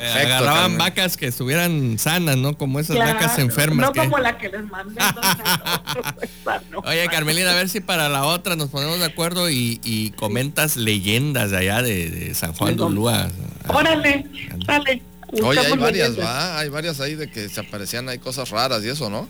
Eh, 0.00 0.22
agarraban 0.26 0.76
vacas 0.76 1.16
que 1.16 1.26
estuvieran 1.26 1.98
sanas, 1.98 2.36
¿no? 2.36 2.58
Como 2.58 2.80
esas 2.80 2.98
vacas 2.98 3.38
enfermas. 3.38 3.86
No 3.86 3.92
como 3.92 4.18
la 4.18 4.36
que 4.36 4.48
les 4.48 4.64
mandé. 4.66 5.00
Oye, 6.84 7.08
Carmelina, 7.08 7.52
a 7.52 7.54
ver 7.54 7.68
si 7.68 7.80
para 7.80 8.08
la 8.08 8.24
otra 8.26 8.56
nos 8.56 8.70
ponemos 8.70 8.98
de 8.98 9.06
acuerdo 9.06 9.48
y, 9.50 10.12
comentas 10.16 10.76
leyendas 10.76 11.50
de 11.50 11.56
allá 11.56 11.82
de, 11.82 12.34
San 12.34 12.52
Juan 12.52 12.76
de 12.76 12.82
Ulúa. 12.82 13.28
Órale, 13.68 14.26
sale. 14.66 15.02
Oye, 15.42 15.60
hay 15.60 15.76
varias, 15.76 16.18
¿va? 16.18 16.58
Hay 16.58 16.68
varias 16.68 17.00
ahí 17.00 17.14
de 17.14 17.30
que 17.30 17.48
se 17.48 17.60
aparecían, 17.60 18.08
hay 18.08 18.18
cosas 18.18 18.50
raras 18.50 18.84
y 18.84 18.88
eso, 18.88 19.10
¿no? 19.10 19.28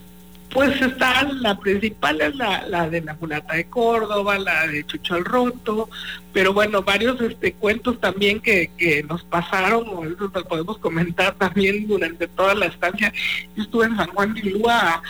Pues 0.53 0.81
está, 0.83 1.23
la 1.23 1.59
principal 1.61 2.21
es 2.21 2.35
la, 2.35 2.67
la 2.67 2.91
de 2.91 3.01
la 3.03 3.15
mulata 3.15 3.55
de 3.55 3.67
Córdoba, 3.67 4.37
la 4.37 4.67
de 4.67 4.85
Chucho 4.85 5.17
el 5.17 5.25
Roto, 5.25 5.89
pero 6.33 6.53
bueno, 6.53 6.83
varios 6.83 7.21
este 7.21 7.53
cuentos 7.53 8.01
también 8.01 8.41
que, 8.41 8.69
que 8.77 9.05
nos 9.05 9.23
pasaron, 9.23 9.89
o 9.89 10.05
eso 10.05 10.31
lo 10.35 10.45
podemos 10.45 10.79
comentar 10.79 11.37
también 11.37 11.87
durante 11.87 12.27
toda 12.27 12.55
la 12.55 12.67
estancia. 12.67 13.13
Yo 13.55 13.63
estuve 13.63 13.87
en 13.87 13.97
San 13.97 14.09
Juan 14.09 14.35
de 14.35 14.41
Ilúa 14.41 15.03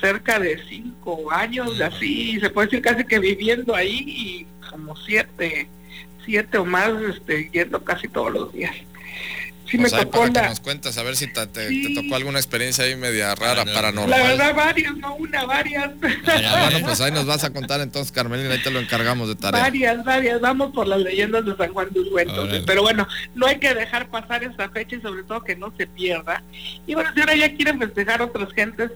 cerca 0.00 0.38
de 0.38 0.62
cinco 0.68 1.32
años, 1.32 1.80
así, 1.80 2.38
se 2.38 2.50
puede 2.50 2.68
decir 2.68 2.82
casi 2.82 3.04
que 3.04 3.18
viviendo 3.18 3.74
ahí, 3.74 4.04
y 4.06 4.46
como 4.70 4.94
siete, 4.94 5.68
siete 6.24 6.56
o 6.58 6.64
más, 6.64 6.92
este, 7.02 7.50
yendo 7.52 7.82
casi 7.82 8.06
todos 8.06 8.32
los 8.32 8.52
días 8.52 8.76
sí 9.68 9.78
me 9.78 9.90
tocó 9.90 10.20
para 10.20 10.32
que 10.32 10.48
nos 10.48 10.60
cuentas 10.60 10.98
a 10.98 11.02
ver 11.02 11.16
si 11.16 11.26
te, 11.26 11.46
tocó 11.94 12.14
alguna 12.14 12.38
experiencia 12.38 12.84
ahí 12.84 12.96
media 12.96 13.34
rara, 13.34 13.64
paranormal. 13.64 14.10
La 14.10 14.28
verdad, 14.28 14.54
varias, 14.54 14.96
no 14.96 15.14
una, 15.16 15.44
varias. 15.44 15.90
bueno, 16.00 16.78
pues 16.82 17.00
ahí 17.00 17.12
nos 17.12 17.26
vas 17.26 17.44
a 17.44 17.52
contar 17.52 17.80
entonces, 17.80 18.12
Carmelina, 18.12 18.52
ahí 18.52 18.62
te 18.62 18.70
lo 18.70 18.80
encargamos 18.80 19.28
de 19.28 19.36
tarea. 19.36 19.60
Varias, 19.60 20.04
varias, 20.04 20.40
vamos 20.40 20.72
por 20.72 20.86
las 20.86 21.00
leyendas 21.00 21.44
de 21.44 21.56
San 21.56 21.72
Juan 21.72 21.88
de 21.92 22.22
entonces. 22.22 22.62
Pero 22.66 22.82
bueno, 22.82 23.06
no 23.34 23.46
hay 23.46 23.58
que 23.58 23.74
dejar 23.74 24.08
pasar 24.08 24.44
esta 24.44 24.68
fecha 24.70 24.96
y 24.96 25.00
sobre 25.00 25.22
todo 25.22 25.42
que 25.42 25.56
no 25.56 25.72
se 25.76 25.86
pierda. 25.86 26.42
Y 26.86 26.94
bueno, 26.94 27.10
si 27.14 27.20
ahora 27.20 27.36
ya 27.36 27.54
quieren 27.54 27.78
festejar 27.78 28.22
otras 28.22 28.52
gentes, 28.52 28.90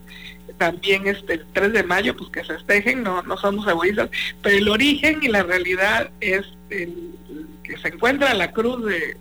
también 0.59 1.07
este 1.07 1.35
el 1.35 1.47
3 1.53 1.73
de 1.73 1.83
mayo, 1.83 2.17
pues 2.17 2.31
que 2.31 2.45
festejen, 2.45 3.03
no, 3.03 3.23
no 3.23 3.37
somos 3.37 3.67
egoístas, 3.67 4.11
pero 4.43 4.57
el 4.57 4.69
origen 4.69 5.21
y 5.23 5.29
la 5.29 5.43
realidad 5.43 6.11
es 6.21 6.45
el 6.71 7.13
que 7.69 7.77
se 7.79 7.89
encuentra 7.89 8.33
la 8.35 8.51
cruz 8.51 8.85
de, 8.87 9.17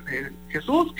Jesús 0.49 0.93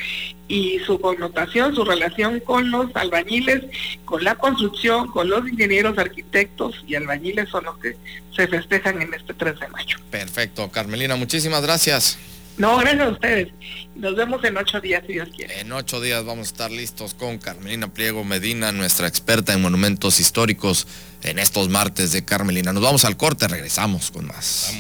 y 0.48 0.80
su 0.86 1.00
connotación, 1.00 1.74
su 1.74 1.86
relación 1.86 2.42
con 2.42 2.70
los 2.70 2.94
albañiles, 2.96 3.64
con 4.04 4.24
la 4.24 4.36
construcción, 4.36 5.08
con 5.08 5.30
los 5.30 5.48
ingenieros, 5.48 5.98
arquitectos 5.98 6.84
y 6.86 6.96
albañiles 6.96 7.50
son 7.50 7.64
los 7.64 7.78
que 7.78 7.96
se 8.36 8.48
festejan 8.48 9.02
en 9.02 9.14
este 9.14 9.34
3 9.34 9.60
de 9.60 9.68
mayo. 9.70 9.98
Perfecto, 10.12 10.70
Carmelina, 10.70 11.16
muchísimas 11.16 11.62
gracias. 11.62 12.20
No, 12.58 12.78
gracias 12.78 13.08
a 13.08 13.10
ustedes. 13.10 13.50
Nos 13.96 14.16
vemos 14.16 14.44
en 14.44 14.58
ocho 14.58 14.82
días, 14.82 15.04
si 15.06 15.14
Dios 15.14 15.30
quiere. 15.36 15.62
En 15.62 15.72
ocho 15.72 16.02
días 16.02 16.26
vamos 16.26 16.48
a 16.48 16.52
estar 16.52 16.72
listos 16.72 17.14
con 17.14 17.38
Carmelina 17.38 17.94
Pliego 17.94 18.24
Medina, 18.24 18.72
nuestra 18.72 19.08
experta 19.08 19.54
en 19.54 19.62
monumentos 19.62 20.20
históricos, 20.20 20.88
en 21.24 21.40
estos 21.40 21.70
martes 21.70 22.12
de 22.12 22.26
Carmelina. 22.26 22.74
Nos 22.74 22.84
vamos 22.84 23.06
al 23.06 23.16
corte, 23.16 23.48
regresamos 23.48 24.12
con 24.12 24.26
más. 24.26 24.74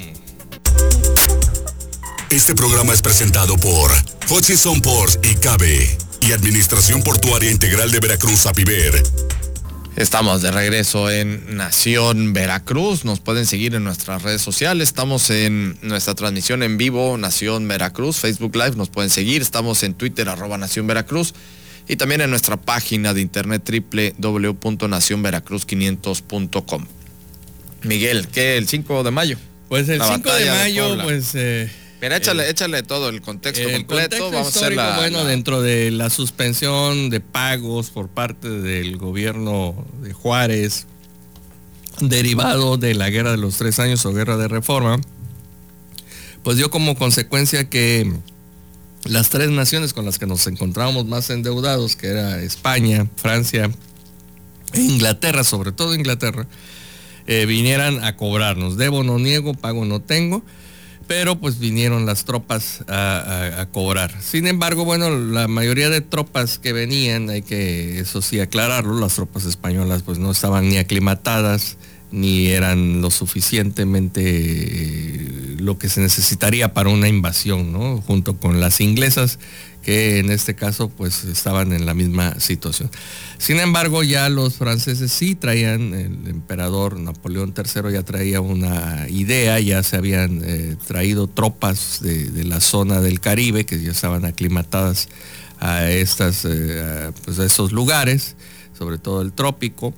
Este 2.30 2.54
programa 2.56 2.94
es 2.94 3.02
presentado 3.02 3.56
por 3.56 3.90
Hutchison 4.30 4.82
Ports 4.82 5.18
y 5.24 5.36
Cabe 5.36 5.98
y 6.20 6.34
Administración 6.34 7.02
Portuaria 7.02 7.50
Integral 7.50 7.90
de 7.90 8.02
Veracruz, 8.02 8.48
APIVER. 8.48 9.02
Estamos 9.96 10.42
de 10.42 10.52
regreso 10.52 11.10
en 11.10 11.56
Nación 11.56 12.34
Veracruz. 12.34 13.06
Nos 13.06 13.22
pueden 13.22 13.46
seguir 13.46 13.76
en 13.76 13.86
nuestras 13.86 14.24
redes 14.24 14.42
sociales. 14.42 14.90
Estamos 14.90 15.30
en 15.30 15.78
nuestra 15.82 16.16
transmisión 16.16 16.64
en 16.64 16.78
vivo, 16.78 17.18
Nación 17.18 17.66
Veracruz, 17.66 18.18
Facebook 18.18 18.58
Live. 18.58 18.76
Nos 18.76 18.90
pueden 18.90 19.10
seguir. 19.10 19.42
Estamos 19.42 19.82
en 19.84 19.94
Twitter, 19.94 20.28
arroba 20.28 20.58
Nación 20.58 20.86
Veracruz. 20.86 21.34
Y 21.88 21.96
también 21.96 22.20
en 22.20 22.30
nuestra 22.30 22.58
página 22.58 23.14
de 23.14 23.22
internet 23.22 23.64
www.nacionveracruz500.com. 24.20 26.88
Miguel, 27.84 28.28
¿qué? 28.28 28.58
¿El 28.58 28.68
5 28.68 29.04
de 29.04 29.12
mayo? 29.12 29.38
Pues 29.70 29.88
el 29.88 30.04
5 30.04 30.34
de 30.34 30.50
mayo, 30.50 30.98
pues... 31.04 31.30
Eh, 31.34 31.72
Mira, 32.02 32.18
échale, 32.18 32.50
échale 32.50 32.84
todo 32.84 33.10
el 33.10 33.22
contexto 33.22 33.72
completo. 33.72 34.30
Vamos 34.32 34.56
a 34.56 34.60
hacer 34.60 34.76
la, 34.76 34.98
bueno, 34.98 35.26
dentro 35.26 35.62
de 35.62 35.90
la 35.90 36.10
suspensión 36.12 37.10
de 37.10 37.22
pagos 37.22 37.90
por 37.90 38.08
parte 38.08 38.50
del 38.50 38.98
gobierno 38.98 39.86
de 40.02 40.14
Juárez, 40.14 40.86
derivado 42.00 42.78
de 42.78 42.94
la 42.94 43.10
guerra 43.10 43.32
de 43.32 43.38
los 43.38 43.58
tres 43.58 43.80
años 43.80 44.06
o 44.06 44.14
guerra 44.14 44.38
de 44.38 44.48
reforma, 44.48 45.02
pues 46.44 46.58
dio 46.58 46.70
como 46.70 46.96
consecuencia 46.96 47.68
que 47.68 48.14
las 49.06 49.30
tres 49.30 49.50
naciones 49.50 49.94
con 49.94 50.06
las 50.06 50.20
que 50.20 50.28
nos 50.28 50.46
encontrábamos 50.46 51.06
más 51.06 51.32
endeudados, 51.32 51.96
que 51.96 52.08
era 52.08 52.42
España, 52.44 53.08
Francia 53.16 53.72
e 54.74 54.82
Inglaterra, 54.82 55.44
sobre 55.44 55.72
todo 55.72 55.96
Inglaterra, 55.96 56.46
eh, 57.26 57.48
vinieran 57.48 58.04
a 58.04 58.16
cobrarnos. 58.16 58.78
Debo, 58.78 59.04
no 59.04 59.18
niego, 59.18 59.56
pago, 59.56 59.84
no 59.84 60.00
tengo 60.00 60.44
pero 61.08 61.40
pues 61.40 61.58
vinieron 61.58 62.06
las 62.06 62.26
tropas 62.26 62.84
a, 62.88 63.68
cobrar. 63.72 64.14
Sin 64.22 64.46
embargo, 64.48 64.86
bueno, 64.86 65.10
la 65.10 65.48
mayoría 65.48 65.90
de 65.90 66.02
tropas 66.02 66.60
que 66.60 66.74
venían, 66.74 67.30
hay 67.30 67.42
que 67.42 68.00
eso 68.00 68.22
sí 68.22 68.40
aclararlo, 68.40 69.00
las 69.00 69.16
tropas 69.16 69.46
españolas 69.46 70.04
pues 70.04 70.20
no 70.20 70.32
estaban 70.32 70.68
ni 70.68 70.78
aclimatadas, 70.78 71.78
ni 72.12 72.48
eran 72.48 73.02
lo 73.02 73.10
suficientemente 73.10 74.22
eh, 74.26 75.56
lo 75.60 75.78
que 75.78 75.90
se 75.90 76.02
necesitaría 76.02 76.74
para 76.74 76.90
una 76.90 77.08
invasión, 77.08 77.74
¿no? 77.74 78.02
Junto 78.02 78.38
con 78.38 78.60
las 78.60 78.80
inglesas 78.82 79.40
que 79.88 80.20
en 80.20 80.32
este 80.32 80.54
caso 80.54 80.90
pues 80.90 81.24
estaban 81.24 81.72
en 81.72 81.86
la 81.86 81.94
misma 81.94 82.42
situación. 82.42 82.92
Sin 83.38 83.58
embargo, 83.58 84.04
ya 84.04 84.28
los 84.28 84.56
franceses 84.56 85.14
sí 85.14 85.34
traían, 85.34 85.94
el 85.94 86.28
emperador 86.28 87.00
Napoleón 87.00 87.54
III 87.56 87.94
ya 87.94 88.04
traía 88.04 88.42
una 88.42 89.08
idea, 89.08 89.58
ya 89.62 89.84
se 89.84 89.96
habían 89.96 90.42
eh, 90.44 90.76
traído 90.88 91.28
tropas 91.28 92.02
de, 92.02 92.44
la 92.44 92.60
zona 92.60 93.00
del 93.00 93.22
Caribe 93.22 93.66
que 93.66 93.82
ya 93.82 93.92
estaban 93.92 94.26
aclimatadas 94.26 95.08
a, 95.62 95.90
estas, 95.90 96.44
eh, 96.44 97.14
pues, 97.24 97.40
estos 97.40 97.72
lugares, 97.72 98.36
sobre 98.78 98.98
todo 98.98 99.22
el 99.22 99.32
trópico. 99.32 99.94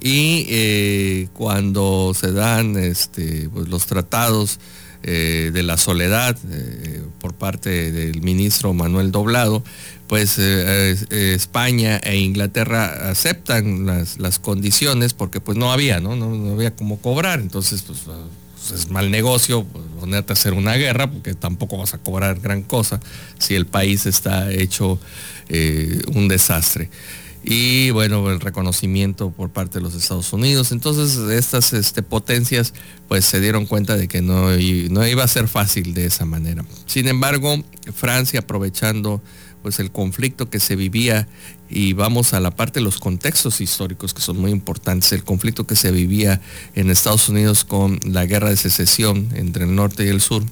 Y 0.00 0.46
eh, 0.50 1.28
cuando 1.32 2.12
se 2.14 2.32
dan 2.32 2.76
este, 2.76 3.48
pues, 3.48 3.68
los 3.68 3.86
tratados 3.86 4.60
eh, 5.02 5.50
de 5.52 5.62
la 5.62 5.78
soledad 5.78 6.36
eh, 6.50 7.02
por 7.20 7.34
parte 7.34 7.92
del 7.92 8.20
ministro 8.22 8.74
Manuel 8.74 9.10
Doblado, 9.10 9.62
pues 10.06 10.38
España 10.38 11.96
e 11.96 12.16
Inglaterra 12.18 13.10
aceptan 13.10 13.86
las, 13.86 14.38
condiciones 14.38 15.14
porque 15.14 15.40
pues 15.40 15.58
no 15.58 15.72
había, 15.72 15.98
¿no? 15.98 16.14
¿no? 16.14 16.52
había 16.52 16.76
cómo 16.76 16.98
cobrar, 16.98 17.40
entonces 17.40 17.82
pues, 17.82 18.02
pues, 18.06 18.70
es 18.70 18.90
mal 18.90 19.10
negocio 19.10 19.64
pues, 19.64 19.84
ponerte 19.98 20.32
a 20.32 20.34
hacer 20.34 20.52
una 20.52 20.74
guerra 20.74 21.10
porque 21.10 21.34
tampoco 21.34 21.78
vas 21.78 21.94
a 21.94 21.98
cobrar 21.98 22.38
gran 22.38 22.62
cosa 22.62 23.00
si 23.38 23.56
el 23.56 23.66
país 23.66 24.06
está 24.06 24.52
hecho 24.52 25.00
un 26.14 26.28
desastre 26.28 26.90
y 27.48 27.90
bueno, 27.92 28.28
el 28.28 28.40
reconocimiento 28.40 29.30
por 29.30 29.50
parte 29.50 29.78
de 29.78 29.84
los 29.84 29.94
Estados 29.94 30.32
Unidos. 30.32 30.72
Entonces 30.72 31.16
estas 31.30 31.72
este, 31.72 32.02
potencias 32.02 32.74
pues 33.06 33.24
se 33.24 33.40
dieron 33.40 33.66
cuenta 33.66 33.96
de 33.96 34.08
que 34.08 34.20
no, 34.20 34.48
no 34.50 35.06
iba 35.06 35.22
a 35.22 35.28
ser 35.28 35.46
fácil 35.46 35.94
de 35.94 36.06
esa 36.06 36.24
manera. 36.24 36.64
Sin 36.86 37.06
embargo, 37.06 37.56
Francia 37.94 38.40
aprovechando 38.40 39.22
pues 39.62 39.78
el 39.78 39.92
conflicto 39.92 40.50
que 40.50 40.58
se 40.58 40.74
vivía 40.74 41.28
y 41.70 41.92
vamos 41.92 42.34
a 42.34 42.40
la 42.40 42.50
parte 42.50 42.80
de 42.80 42.84
los 42.84 42.98
contextos 42.98 43.60
históricos 43.60 44.12
que 44.12 44.22
son 44.22 44.38
muy 44.38 44.50
importantes, 44.50 45.12
el 45.12 45.22
conflicto 45.22 45.68
que 45.68 45.76
se 45.76 45.92
vivía 45.92 46.40
en 46.74 46.90
Estados 46.90 47.28
Unidos 47.28 47.64
con 47.64 48.00
la 48.04 48.26
guerra 48.26 48.50
de 48.50 48.56
secesión 48.56 49.28
entre 49.34 49.64
el 49.64 49.74
norte 49.74 50.04
y 50.04 50.08
el 50.08 50.20
sur, 50.20 50.42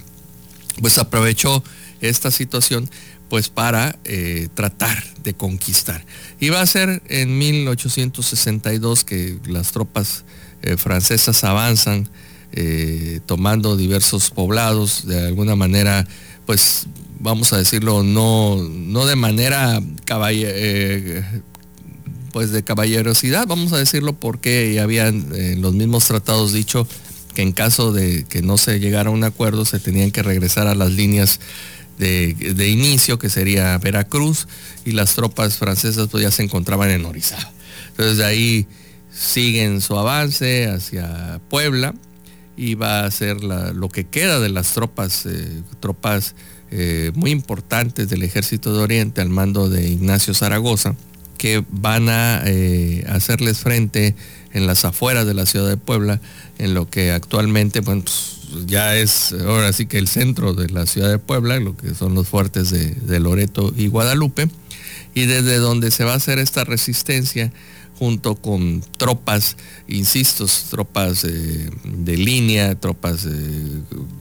pues 0.80 0.98
aprovechó 0.98 1.62
esta 2.00 2.30
situación 2.30 2.88
pues 3.28 3.48
para 3.48 3.98
eh, 4.04 4.48
tratar 4.54 5.02
de 5.22 5.34
conquistar. 5.34 6.04
Y 6.40 6.50
va 6.50 6.60
a 6.60 6.66
ser 6.66 7.02
en 7.08 7.38
1862 7.38 9.04
que 9.04 9.38
las 9.46 9.72
tropas 9.72 10.24
eh, 10.62 10.76
francesas 10.76 11.42
avanzan 11.44 12.08
eh, 12.52 13.20
tomando 13.26 13.76
diversos 13.76 14.30
poblados, 14.30 15.06
de 15.06 15.26
alguna 15.26 15.56
manera, 15.56 16.06
pues 16.46 16.86
vamos 17.18 17.52
a 17.52 17.58
decirlo, 17.58 18.02
no, 18.02 18.56
no 18.56 19.06
de 19.06 19.16
manera 19.16 19.82
pues 22.32 22.50
de 22.50 22.62
caballerosidad, 22.62 23.46
vamos 23.46 23.72
a 23.72 23.78
decirlo 23.78 24.12
porque 24.12 24.74
ya 24.74 24.82
habían 24.82 25.28
los 25.60 25.74
mismos 25.74 26.06
tratados 26.06 26.52
dicho 26.52 26.86
que 27.34 27.42
en 27.42 27.52
caso 27.52 27.92
de 27.92 28.24
que 28.24 28.42
no 28.42 28.56
se 28.56 28.80
llegara 28.80 29.10
a 29.10 29.12
un 29.12 29.24
acuerdo 29.24 29.64
se 29.64 29.80
tenían 29.80 30.10
que 30.10 30.22
regresar 30.22 30.66
a 30.66 30.74
las 30.74 30.92
líneas 30.92 31.40
de, 31.98 32.68
inicio, 32.68 33.18
que 33.18 33.28
sería 33.28 33.78
Veracruz, 33.78 34.48
y 34.84 34.92
las 34.92 35.14
tropas 35.14 35.56
francesas 35.56 36.08
pues 36.10 36.22
ya 36.22 36.30
se 36.30 36.42
encontraban 36.42 36.90
en 36.90 37.04
Orizaba. 37.04 37.52
Entonces 37.90 38.18
de 38.18 38.24
ahí 38.24 38.66
siguen 39.12 39.80
su 39.80 39.96
avance 39.98 40.68
hacia 40.68 41.40
Puebla 41.48 41.94
y 42.56 42.74
va 42.74 43.04
a 43.04 43.10
ser 43.10 43.42
lo 43.42 43.88
que 43.88 44.04
queda 44.04 44.40
de 44.40 44.48
las 44.48 44.72
tropas, 44.72 45.26
eh, 45.26 45.62
tropas 45.80 46.34
eh, 46.70 47.12
muy 47.14 47.30
importantes 47.30 48.08
del 48.08 48.22
ejército 48.22 48.74
de 48.74 48.82
Oriente 48.82 49.20
al 49.20 49.28
mando 49.28 49.68
de 49.68 49.88
Ignacio 49.88 50.34
Zaragoza, 50.34 50.96
que 51.36 51.64
van 51.70 52.08
a 52.08 52.42
eh, 52.46 53.04
hacerles 53.08 53.58
frente 53.58 54.14
en 54.52 54.66
las 54.66 54.84
afueras 54.84 55.26
de 55.26 55.34
la 55.34 55.46
ciudad 55.46 55.68
de 55.68 55.76
Puebla, 55.76 56.20
en 56.58 56.74
lo 56.74 56.88
que 56.88 57.10
actualmente, 57.10 57.82
pues, 57.82 58.38
ya 58.66 58.96
es 58.96 59.32
ahora 59.32 59.72
sí 59.72 59.86
que 59.86 59.98
el 59.98 60.08
centro 60.08 60.54
de 60.54 60.68
la 60.68 60.86
ciudad 60.86 61.10
de 61.10 61.18
Puebla, 61.18 61.58
lo 61.58 61.76
que 61.76 61.94
son 61.94 62.14
los 62.14 62.28
fuertes 62.28 62.70
de, 62.70 63.20
Loreto 63.20 63.72
y 63.76 63.88
Guadalupe, 63.88 64.48
y 65.14 65.26
desde 65.26 65.56
donde 65.56 65.90
se 65.90 66.04
va 66.04 66.12
a 66.12 66.16
hacer 66.16 66.38
esta 66.38 66.64
resistencia 66.64 67.52
junto 67.98 68.34
con 68.34 68.82
tropas, 68.96 69.56
insisto, 69.88 70.46
tropas 70.70 71.22
de 71.22 72.16
línea, 72.16 72.74
tropas 72.74 73.26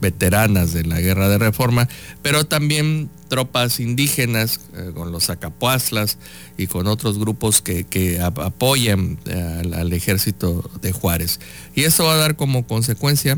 veteranas 0.00 0.72
de 0.72 0.84
la 0.84 1.00
guerra 1.00 1.28
de 1.28 1.38
reforma, 1.38 1.88
pero 2.22 2.44
también 2.44 3.10
tropas 3.28 3.80
indígenas, 3.80 4.60
eh, 4.76 4.92
con 4.94 5.10
los 5.10 5.28
acapuazlas 5.28 6.18
y 6.56 6.68
con 6.68 6.86
otros 6.86 7.18
grupos 7.18 7.62
que, 7.62 8.20
apoyan 8.20 9.18
al, 9.26 9.74
al, 9.74 9.92
ejército 9.92 10.70
de 10.80 10.92
Juárez. 10.92 11.40
Y 11.74 11.82
eso 11.82 12.04
va 12.04 12.14
a 12.14 12.16
dar 12.16 12.36
como 12.36 12.66
consecuencia 12.66 13.36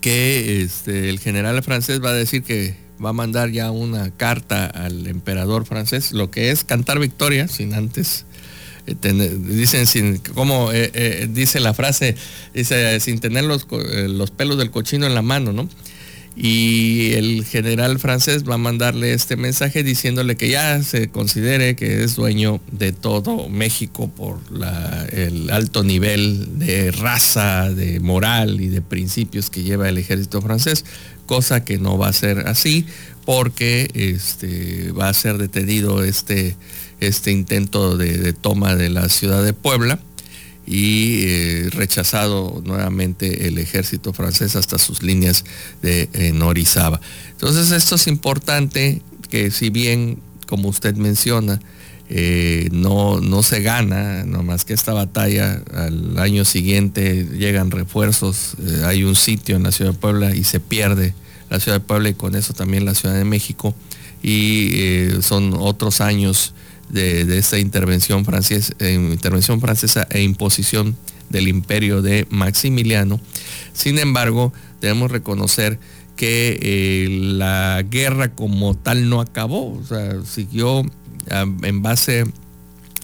que 0.00 0.62
este, 0.62 1.10
el 1.10 1.18
general 1.18 1.62
francés 1.62 2.02
va 2.02 2.10
a 2.10 2.14
decir 2.14 2.42
que 2.42 2.76
va 3.04 3.10
a 3.10 3.12
mandar 3.12 3.50
ya 3.50 3.70
una 3.70 4.10
carta 4.10 4.66
al 4.66 5.06
emperador 5.06 5.66
francés, 5.66 6.12
lo 6.12 6.30
que 6.30 6.50
es 6.50 6.64
cantar 6.64 6.98
victoria 6.98 7.48
sin 7.48 7.74
antes 7.74 8.24
eh, 8.32 8.35
dicen 8.86 9.86
sin 9.86 10.18
como 10.18 10.72
eh, 10.72 10.90
eh, 10.94 11.28
dice 11.30 11.60
la 11.60 11.74
frase 11.74 12.14
dice 12.54 13.00
sin 13.00 13.18
tener 13.18 13.44
los, 13.44 13.66
los 13.70 14.30
pelos 14.30 14.58
del 14.58 14.70
cochino 14.70 15.06
en 15.06 15.14
la 15.14 15.22
mano 15.22 15.52
no 15.52 15.68
y 16.36 17.14
el 17.14 17.44
general 17.46 17.98
francés 17.98 18.44
va 18.44 18.54
a 18.54 18.58
mandarle 18.58 19.14
este 19.14 19.36
mensaje 19.36 19.82
diciéndole 19.82 20.36
que 20.36 20.50
ya 20.50 20.82
se 20.82 21.08
considere 21.08 21.76
que 21.76 22.04
es 22.04 22.14
dueño 22.14 22.60
de 22.70 22.92
todo 22.92 23.48
México 23.48 24.08
por 24.08 24.40
el 25.12 25.48
alto 25.48 25.82
nivel 25.82 26.58
de 26.58 26.92
raza, 26.92 27.70
de 27.72 28.00
moral 28.00 28.60
y 28.60 28.68
de 28.68 28.82
principios 28.82 29.48
que 29.48 29.62
lleva 29.62 29.88
el 29.88 29.96
ejército 29.96 30.42
francés, 30.42 30.84
cosa 31.24 31.64
que 31.64 31.78
no 31.78 31.96
va 31.96 32.08
a 32.08 32.12
ser 32.12 32.40
así 32.46 32.84
porque 33.24 33.90
este, 33.94 34.92
va 34.92 35.08
a 35.08 35.14
ser 35.14 35.38
detenido 35.38 36.04
este, 36.04 36.54
este 37.00 37.30
intento 37.30 37.96
de 37.96 38.32
toma 38.32 38.74
de 38.74 38.90
la 38.90 39.08
ciudad 39.08 39.44
de 39.44 39.52
Puebla 39.52 40.00
y 40.66 41.22
eh, 41.22 41.68
rechazado 41.70 42.60
nuevamente 42.64 43.46
el 43.46 43.58
ejército 43.58 44.12
francés 44.12 44.56
hasta 44.56 44.78
sus 44.78 45.02
líneas 45.02 45.44
de 45.80 46.32
Norizaba. 46.34 47.00
Entonces 47.30 47.70
esto 47.70 47.94
es 47.94 48.08
importante 48.08 49.00
que 49.30 49.50
si 49.52 49.70
bien, 49.70 50.18
como 50.48 50.68
usted 50.68 50.96
menciona, 50.96 51.60
eh, 52.08 52.68
no, 52.72 53.20
no 53.20 53.42
se 53.42 53.62
gana, 53.62 54.24
no 54.24 54.42
más 54.42 54.64
que 54.64 54.74
esta 54.74 54.92
batalla, 54.92 55.62
al 55.72 56.18
año 56.18 56.44
siguiente 56.44 57.26
llegan 57.32 57.70
refuerzos, 57.70 58.54
eh, 58.60 58.82
hay 58.84 59.04
un 59.04 59.14
sitio 59.14 59.56
en 59.56 59.62
la 59.62 59.72
ciudad 59.72 59.92
de 59.92 59.98
Puebla 59.98 60.34
y 60.34 60.42
se 60.42 60.58
pierde 60.58 61.14
la 61.48 61.60
ciudad 61.60 61.78
de 61.78 61.84
Puebla 61.84 62.08
y 62.08 62.14
con 62.14 62.34
eso 62.34 62.54
también 62.54 62.84
la 62.84 62.94
ciudad 62.94 63.14
de 63.14 63.24
México 63.24 63.74
y 64.20 65.08
son 65.20 65.54
otros 65.56 66.00
años 66.00 66.54
de, 66.88 67.38
esta 67.38 67.58
intervención, 67.58 68.24
francesa, 68.24 68.74
intervención 68.80 69.60
francesa 69.60 70.06
e 70.10 70.22
imposición 70.22 70.96
del 71.30 71.48
imperio 71.48 72.02
de 72.02 72.26
Maximiliano. 72.30 73.20
Sin 73.72 73.98
embargo, 73.98 74.52
debemos 74.80 75.10
reconocer 75.10 75.78
que 76.16 76.58
eh, 76.62 77.08
la 77.10 77.84
guerra 77.88 78.34
como 78.34 78.74
tal 78.76 79.08
no 79.08 79.20
acabó, 79.20 79.72
o 79.74 79.84
sea, 79.84 80.24
siguió 80.24 80.82
en 81.28 81.82
base 81.82 82.24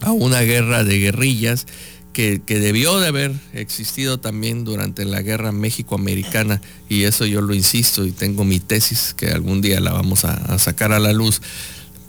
a 0.01 0.11
una 0.11 0.41
guerra 0.41 0.83
de 0.83 0.97
guerrillas 0.99 1.67
que, 2.13 2.39
debió 2.47 2.99
de 2.99 3.07
haber 3.07 3.33
existido 3.53 4.19
también 4.19 4.63
durante 4.63 5.03
la 5.03 5.21
guerra 5.21 5.51
México-Americana. 5.51 6.61
Y 6.87 7.03
eso 7.03 7.25
yo 7.25 7.41
lo 7.41 7.53
insisto 7.53 8.05
y 8.05 8.11
tengo 8.11 8.43
mi 8.43 8.59
tesis 8.59 9.13
que 9.17 9.29
algún 9.29 9.61
día 9.61 9.79
la 9.79 9.93
vamos 9.93 10.23
a 10.23 10.57
sacar 10.59 10.93
a 10.93 10.99
la 10.99 11.11
luz 11.11 11.41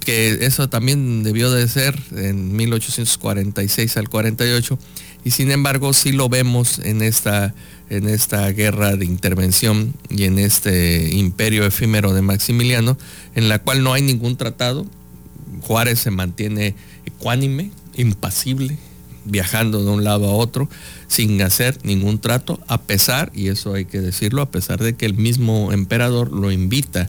que 0.05 0.47
eso 0.47 0.69
también 0.69 1.23
debió 1.23 1.51
de 1.51 1.67
ser 1.69 1.99
en 2.15 2.55
1846 2.55 3.97
al 3.97 4.09
48 4.09 4.79
y 5.25 5.31
sin 5.31 5.51
embargo 5.51 5.93
sí 5.93 6.13
lo 6.13 6.29
vemos 6.29 6.79
en 6.79 7.03
esta, 7.03 7.55
en 7.89 8.09
esta 8.09 8.49
guerra 8.51 8.97
de 8.97 9.07
intervención 9.07 9.95
y 10.11 10.25
en 10.25 10.39
este 10.39 11.15
imperio 11.15 11.65
efímero 11.65 12.13
de 12.13 12.23
Maximiliano 12.23 12.99
en 13.35 13.49
la 13.49 13.59
cual 13.59 13.83
no 13.83 13.93
hay 13.93 14.03
ningún 14.03 14.37
tratado. 14.37 14.87
Juárez 15.63 15.99
se 15.99 16.11
mantiene 16.11 16.75
ecuánime, 17.07 17.71
impasible, 17.97 18.77
viajando 19.25 19.83
de 19.83 19.91
un 19.91 20.05
lado 20.05 20.29
a 20.29 20.35
otro 20.35 20.69
sin 21.09 21.41
hacer 21.43 21.79
ningún 21.85 22.19
trato, 22.19 22.61
a 22.67 22.83
pesar, 22.83 23.33
y 23.35 23.49
eso 23.49 23.75
hay 23.75 23.87
que 23.87 24.01
decirlo, 24.01 24.43
a 24.43 24.51
pesar 24.51 24.83
de 24.83 24.95
que 24.95 25.07
el 25.07 25.15
mismo 25.15 25.73
emperador 25.73 26.33
lo 26.33 26.51
invita 26.51 27.09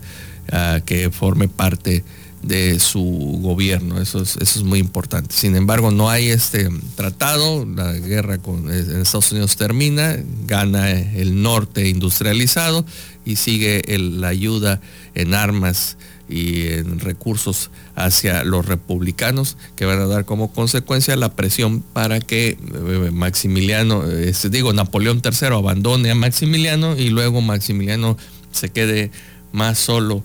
a 0.52 0.80
que 0.86 1.10
forme 1.10 1.48
parte 1.48 2.04
de 2.48 2.80
su 2.80 3.40
gobierno. 3.42 4.00
Eso 4.00 4.22
es, 4.22 4.38
eso 4.38 4.60
es 4.60 4.64
muy 4.64 4.80
importante. 4.80 5.34
Sin 5.36 5.56
embargo, 5.56 5.92
no 5.92 6.10
hay 6.10 6.30
este 6.30 6.70
tratado, 6.96 7.66
la 7.66 7.94
guerra 7.94 8.38
con 8.38 8.72
Estados 8.72 9.32
Unidos 9.32 9.56
termina, 9.56 10.18
gana 10.46 10.92
el 10.92 11.42
norte 11.42 11.90
industrializado 11.90 12.86
y 13.26 13.38
sigue 13.38 13.84
la 13.98 14.28
ayuda 14.28 14.80
en 15.16 15.34
armas 15.34 15.98
y 16.28 16.68
en 16.68 17.00
recursos 17.00 17.70
hacia 17.96 18.44
los 18.44 18.66
republicanos 18.66 19.58
que 19.76 19.86
van 19.86 20.00
a 20.00 20.08
dar 20.08 20.26
como 20.26 20.52
consecuencia 20.52 21.16
la 21.16 21.36
presión 21.36 21.82
para 21.82 22.20
que 22.20 22.58
eh, 22.60 23.12
Maximiliano, 23.12 24.06
este, 24.08 24.50
digo, 24.50 24.74
Napoleón 24.74 25.22
III 25.24 25.50
abandone 25.56 26.12
a 26.12 26.16
Maximiliano 26.16 26.98
y 26.98 27.10
luego 27.10 27.42
Maximiliano 27.42 28.18
se 28.52 28.70
quede 28.70 29.12
más 29.52 29.78
solo 29.78 30.24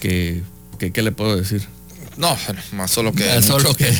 que 0.00 0.42
¿Qué, 0.78 1.02
le 1.02 1.12
puedo 1.12 1.36
decir? 1.36 1.62
No, 2.16 2.36
más 2.72 2.90
solo 2.90 3.12
que... 3.12 3.42
solo 3.42 3.74
que... 3.76 3.92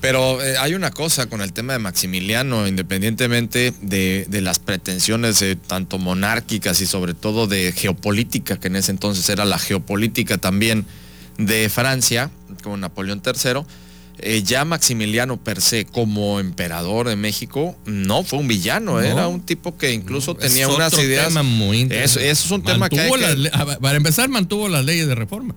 Pero 0.00 0.42
eh, 0.44 0.56
hay 0.58 0.74
una 0.74 0.90
cosa 0.90 1.26
con 1.26 1.40
el 1.40 1.52
tema 1.52 1.72
de 1.72 1.78
Maximiliano, 1.78 2.68
independientemente 2.68 3.72
de, 3.80 4.26
las 4.42 4.58
pretensiones 4.58 5.42
tanto 5.66 5.98
monárquicas 5.98 6.80
y 6.80 6.86
sobre 6.86 7.14
todo 7.14 7.46
de 7.46 7.72
geopolítica, 7.72 8.58
que 8.60 8.68
en 8.68 8.76
ese 8.76 8.92
entonces 8.92 9.28
era 9.28 9.44
la 9.44 9.58
geopolítica 9.58 10.38
también 10.38 10.84
de 11.38 11.68
Francia, 11.70 12.30
como 12.62 12.76
Napoleón 12.76 13.22
III, 13.24 13.62
eh, 14.18 14.42
ya 14.42 14.64
Maximiliano 14.64 15.36
per 15.36 15.60
se 15.60 15.84
como 15.84 16.40
emperador 16.40 17.08
de 17.08 17.16
México 17.16 17.76
no 17.84 18.22
fue 18.22 18.38
un 18.38 18.48
villano, 18.48 19.00
era 19.00 19.28
un 19.28 19.40
tipo 19.40 19.76
que 19.76 19.92
incluso 19.92 20.34
tenía 20.34 20.68
unas 20.68 20.94
ideas. 20.98 21.32
muy 21.44 21.88
eso, 21.90 22.20
es 22.20 22.50
un 22.50 22.62
tema 22.62 22.88
que, 22.88 23.10
Para 23.80 23.96
empezar, 23.96 24.28
mantuvo 24.28 24.68
las 24.68 24.84
leyes 24.84 25.06
de 25.06 25.14
reforma 25.14 25.54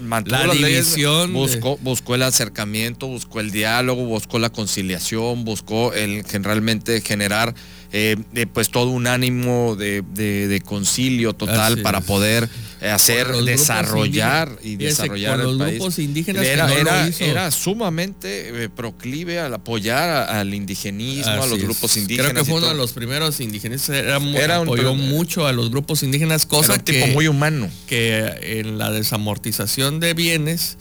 la 0.00 0.46
división 0.46 1.32
buscó, 1.32 1.78
buscó 1.78 2.14
el 2.14 2.22
acercamiento, 2.22 3.06
buscó 3.06 3.40
el 3.40 3.50
diálogo, 3.50 4.04
buscó 4.04 4.38
la 4.38 4.50
conciliación, 4.50 5.44
buscó 5.44 5.92
el 5.92 6.24
generalmente 6.24 7.00
generar 7.00 7.54
eh, 7.92 8.16
pues 8.52 8.70
todo 8.70 8.90
un 8.90 9.06
ánimo 9.06 9.74
de, 9.76 10.62
concilio 10.64 11.32
total 11.32 11.82
para 11.82 12.00
poder 12.00 12.48
hacer, 12.80 13.28
desarrollar 13.44 14.56
y 14.62 14.76
desarrollar 14.76 15.38
los 15.40 15.58
grupos 15.58 15.98
indígenas 15.98 16.46
era, 16.46 17.50
sumamente 17.50 18.64
eh, 18.64 18.68
proclive 18.68 19.40
al 19.40 19.54
apoyar 19.54 20.30
al 20.30 20.54
indigenismo, 20.54 21.42
a 21.42 21.46
los 21.46 21.60
grupos 21.60 21.96
indígenas. 21.96 22.32
Creo 22.32 22.44
que 22.44 22.50
fue 22.50 22.58
uno 22.58 22.68
de 22.68 22.76
los 22.76 22.92
primeros 22.92 23.40
indígenas, 23.40 23.88
era, 23.88 24.16
apoyó 24.56 24.94
mucho 24.94 25.46
a 25.46 25.52
los 25.52 25.70
grupos 25.70 26.02
indígenas, 26.02 26.46
cosa 26.46 26.78
que, 26.78 26.92
tipo 26.92 27.06
muy 27.08 27.26
humano. 27.28 27.68
Que 27.86 28.60
en 28.60 28.78
la 28.78 28.90
desamortización 28.90 30.00
de 30.00 30.14
bienes 30.14 30.76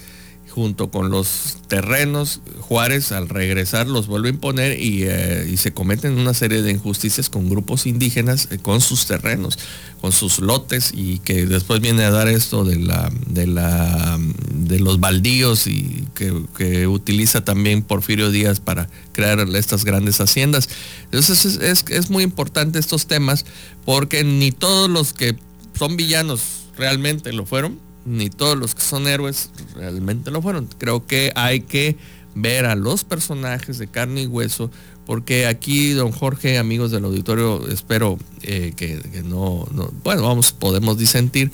junto 0.49 0.89
con 0.91 1.09
los 1.09 1.57
terrenos, 1.67 2.41
Juárez 2.59 3.11
al 3.11 3.29
regresar 3.29 3.87
los 3.87 4.07
vuelve 4.07 4.29
a 4.29 4.31
imponer 4.31 4.73
eh, 4.77 5.47
y, 5.49 5.57
se 5.57 5.71
cometen 5.73 6.17
una 6.17 6.33
serie 6.33 6.61
de 6.61 6.71
injusticias 6.71 7.29
con 7.29 7.49
grupos 7.49 7.85
indígenas 7.85 8.47
eh, 8.51 8.57
con 8.57 8.81
sus 8.81 9.05
terrenos, 9.05 9.57
con 10.01 10.11
sus 10.11 10.39
lotes 10.39 10.91
y 10.93 11.19
que 11.19 11.45
después 11.45 11.81
viene 11.81 12.03
a 12.03 12.11
dar 12.11 12.27
esto 12.27 12.65
de 12.65 12.77
la 12.77 13.11
de 13.27 13.47
la 13.47 14.19
de 14.53 14.79
los 14.79 14.99
baldíos 14.99 15.67
y 15.67 16.05
que, 16.15 16.87
utiliza 16.87 17.43
también 17.43 17.81
Porfirio 17.81 18.31
Díaz 18.31 18.59
para 18.59 18.89
crear 19.13 19.39
estas 19.55 19.85
grandes 19.85 20.19
haciendas. 20.19 20.69
Entonces 21.05 21.45
es, 21.45 21.85
es 21.89 22.09
muy 22.09 22.23
importante 22.23 22.79
estos 22.79 23.07
temas 23.07 23.45
porque 23.85 24.23
ni 24.23 24.51
todos 24.51 24.89
los 24.89 25.13
que 25.13 25.35
son 25.77 25.95
villanos 25.95 26.41
realmente 26.77 27.31
lo 27.33 27.45
fueron, 27.45 27.79
ni 28.09 28.29
todos 28.29 28.57
los 28.57 28.75
que 28.75 28.81
son 28.81 29.07
héroes 29.07 29.51
realmente 29.75 30.31
lo 30.31 30.41
fueron. 30.41 30.67
Creo 30.77 31.05
que 31.05 31.31
hay 31.35 31.61
que 31.61 31.95
ver 32.35 32.65
a 32.65 32.75
los 32.75 33.03
personajes 33.03 33.77
de 33.77 33.87
carne 33.87 34.23
y 34.23 34.27
hueso, 34.27 34.71
porque 35.05 35.45
aquí, 35.45 35.91
don 35.91 36.11
Jorge, 36.11 36.57
amigos 36.57 36.91
del 36.91 37.05
auditorio, 37.05 37.67
espero 37.67 38.17
eh, 38.41 38.73
que, 38.75 39.01
no, 39.23 39.67
bueno, 40.03 40.23
vamos, 40.23 40.51
podemos 40.51 40.97
disentir, 40.97 41.51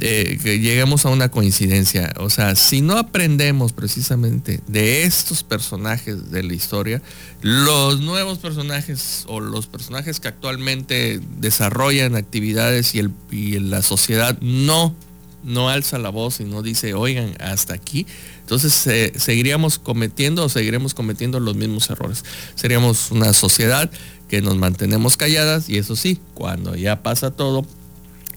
eh, 0.00 0.38
que 0.42 0.60
lleguemos 0.60 1.04
a 1.06 1.08
una 1.08 1.28
coincidencia. 1.30 2.12
O 2.18 2.30
sea, 2.30 2.54
si 2.54 2.80
no 2.80 2.96
aprendemos 2.96 3.72
precisamente 3.72 4.60
de 4.68 5.02
estos 5.02 5.42
personajes 5.42 6.30
de 6.30 6.42
la 6.42 6.54
historia, 6.54 7.02
los 7.42 8.00
nuevos 8.00 8.38
personajes 8.38 9.24
o 9.26 9.40
los 9.40 9.66
personajes 9.66 10.20
que 10.20 10.28
actualmente 10.28 11.20
desarrollan 11.38 12.14
actividades 12.14 12.94
y, 12.94 13.00
el, 13.00 13.12
y 13.30 13.58
la 13.58 13.82
sociedad 13.82 14.38
no 14.40 14.94
no 15.42 15.68
alza 15.68 15.98
la 15.98 16.10
voz 16.10 16.40
y 16.40 16.44
no 16.44 16.62
dice, 16.62 16.94
oigan, 16.94 17.34
hasta 17.40 17.74
aquí, 17.74 18.06
entonces 18.40 18.86
eh, 18.86 19.12
seguiríamos 19.16 19.78
cometiendo 19.78 20.44
o 20.44 20.48
seguiremos 20.48 20.94
cometiendo 20.94 21.40
los 21.40 21.56
mismos 21.56 21.88
errores. 21.90 22.24
Seríamos 22.54 23.10
una 23.10 23.32
sociedad 23.32 23.90
que 24.28 24.42
nos 24.42 24.56
mantenemos 24.56 25.16
calladas 25.16 25.68
y 25.68 25.78
eso 25.78 25.96
sí, 25.96 26.20
cuando 26.34 26.76
ya 26.76 27.02
pasa 27.02 27.30
todo, 27.30 27.64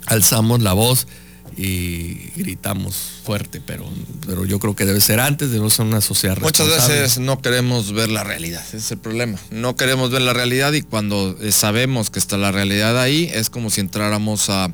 alzamos 0.06 0.62
la 0.62 0.74
voz 0.74 1.08
y 1.56 2.32
gritamos 2.36 2.96
fuerte, 3.24 3.62
pero, 3.64 3.88
pero 4.26 4.46
yo 4.46 4.60
creo 4.60 4.76
que 4.76 4.86
debe 4.86 5.02
ser 5.02 5.20
antes, 5.20 5.52
debemos 5.52 5.74
ser 5.74 5.86
una 5.86 6.02
sociedad 6.02 6.38
Muchas 6.42 6.68
veces 6.68 7.20
no 7.20 7.42
queremos 7.42 7.92
ver 7.94 8.10
la 8.10 8.24
realidad, 8.24 8.64
ese 8.68 8.78
es 8.78 8.92
el 8.92 8.98
problema. 8.98 9.38
No 9.52 9.76
queremos 9.76 10.10
ver 10.10 10.22
la 10.22 10.34
realidad 10.34 10.74
y 10.74 10.82
cuando 10.82 11.38
eh, 11.42 11.52
sabemos 11.52 12.10
que 12.10 12.20
está 12.20 12.38
la 12.38 12.52
realidad 12.52 13.00
ahí, 13.00 13.30
es 13.34 13.50
como 13.50 13.70
si 13.70 13.82
entráramos 13.82 14.50
a, 14.50 14.74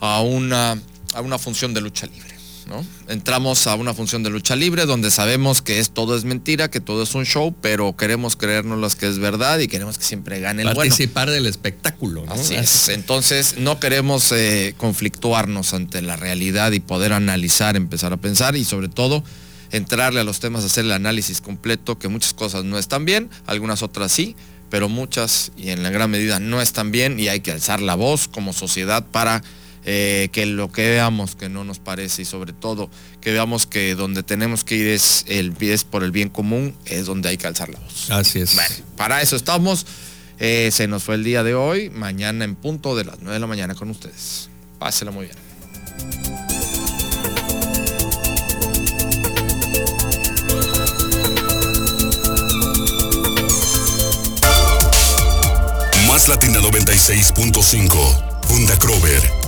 a 0.00 0.20
una 0.22 0.80
a 1.14 1.20
una 1.20 1.38
función 1.38 1.74
de 1.74 1.80
lucha 1.80 2.06
libre. 2.06 2.34
¿no? 2.66 2.84
Entramos 3.08 3.66
a 3.66 3.74
una 3.74 3.94
función 3.94 4.22
de 4.22 4.30
lucha 4.30 4.54
libre 4.54 4.84
donde 4.84 5.10
sabemos 5.10 5.62
que 5.62 5.78
es, 5.78 5.90
todo 5.90 6.14
es 6.16 6.24
mentira, 6.24 6.70
que 6.70 6.80
todo 6.80 7.02
es 7.02 7.14
un 7.14 7.24
show, 7.24 7.54
pero 7.62 7.96
queremos 7.96 8.36
creernos 8.36 8.78
las 8.78 8.94
que 8.94 9.08
es 9.08 9.18
verdad 9.18 9.58
y 9.58 9.68
queremos 9.68 9.96
que 9.96 10.04
siempre 10.04 10.38
gane 10.40 10.62
el 10.62 10.74
Participar 10.74 11.30
del 11.30 11.46
espectáculo. 11.46 12.26
¿no? 12.26 12.32
Así 12.32 12.54
es. 12.54 12.88
Entonces 12.90 13.56
no 13.58 13.80
queremos 13.80 14.30
eh, 14.32 14.74
conflictuarnos 14.76 15.72
ante 15.72 16.02
la 16.02 16.16
realidad 16.16 16.72
y 16.72 16.80
poder 16.80 17.14
analizar, 17.14 17.76
empezar 17.76 18.12
a 18.12 18.18
pensar 18.18 18.54
y 18.54 18.64
sobre 18.64 18.88
todo 18.88 19.24
entrarle 19.70 20.20
a 20.20 20.24
los 20.24 20.40
temas, 20.40 20.64
hacer 20.64 20.84
el 20.84 20.92
análisis 20.92 21.40
completo, 21.40 21.98
que 21.98 22.08
muchas 22.08 22.34
cosas 22.34 22.64
no 22.64 22.78
están 22.78 23.04
bien, 23.04 23.30
algunas 23.46 23.82
otras 23.82 24.12
sí, 24.12 24.36
pero 24.70 24.88
muchas 24.88 25.52
y 25.56 25.70
en 25.70 25.82
la 25.82 25.90
gran 25.90 26.10
medida 26.10 26.40
no 26.40 26.60
están 26.60 26.90
bien 26.90 27.18
y 27.18 27.28
hay 27.28 27.40
que 27.40 27.52
alzar 27.52 27.80
la 27.80 27.94
voz 27.94 28.28
como 28.28 28.52
sociedad 28.52 29.06
para 29.10 29.42
eh, 29.90 30.28
que 30.32 30.44
lo 30.44 30.70
que 30.70 30.86
veamos 30.86 31.34
que 31.34 31.48
no 31.48 31.64
nos 31.64 31.78
parece 31.78 32.20
y 32.20 32.24
sobre 32.26 32.52
todo 32.52 32.90
que 33.22 33.32
veamos 33.32 33.66
que 33.66 33.94
donde 33.94 34.22
tenemos 34.22 34.62
que 34.62 34.74
ir 34.74 34.86
es, 34.86 35.24
el, 35.28 35.54
es 35.60 35.84
por 35.84 36.04
el 36.04 36.10
bien 36.10 36.28
común, 36.28 36.76
es 36.84 37.06
donde 37.06 37.30
hay 37.30 37.38
que 37.38 37.46
alzar 37.46 37.70
la 37.70 37.78
voz. 37.78 38.10
Así 38.10 38.38
es. 38.38 38.54
para 38.98 39.22
eso 39.22 39.34
estamos. 39.34 39.86
Eh, 40.40 40.68
se 40.72 40.88
nos 40.88 41.04
fue 41.04 41.14
el 41.14 41.24
día 41.24 41.42
de 41.42 41.54
hoy, 41.54 41.88
mañana 41.88 42.44
en 42.44 42.54
punto 42.54 42.96
de 42.96 43.06
las 43.06 43.16
9 43.20 43.32
de 43.32 43.40
la 43.40 43.46
mañana 43.46 43.74
con 43.74 43.88
ustedes. 43.88 44.50
Pásela 44.78 45.10
muy 45.10 45.24
bien. 45.24 45.36
Más 56.06 56.28
Latina 56.28 56.60
96.5, 56.60 58.42
Funda 58.46 58.78
Crover 58.78 59.47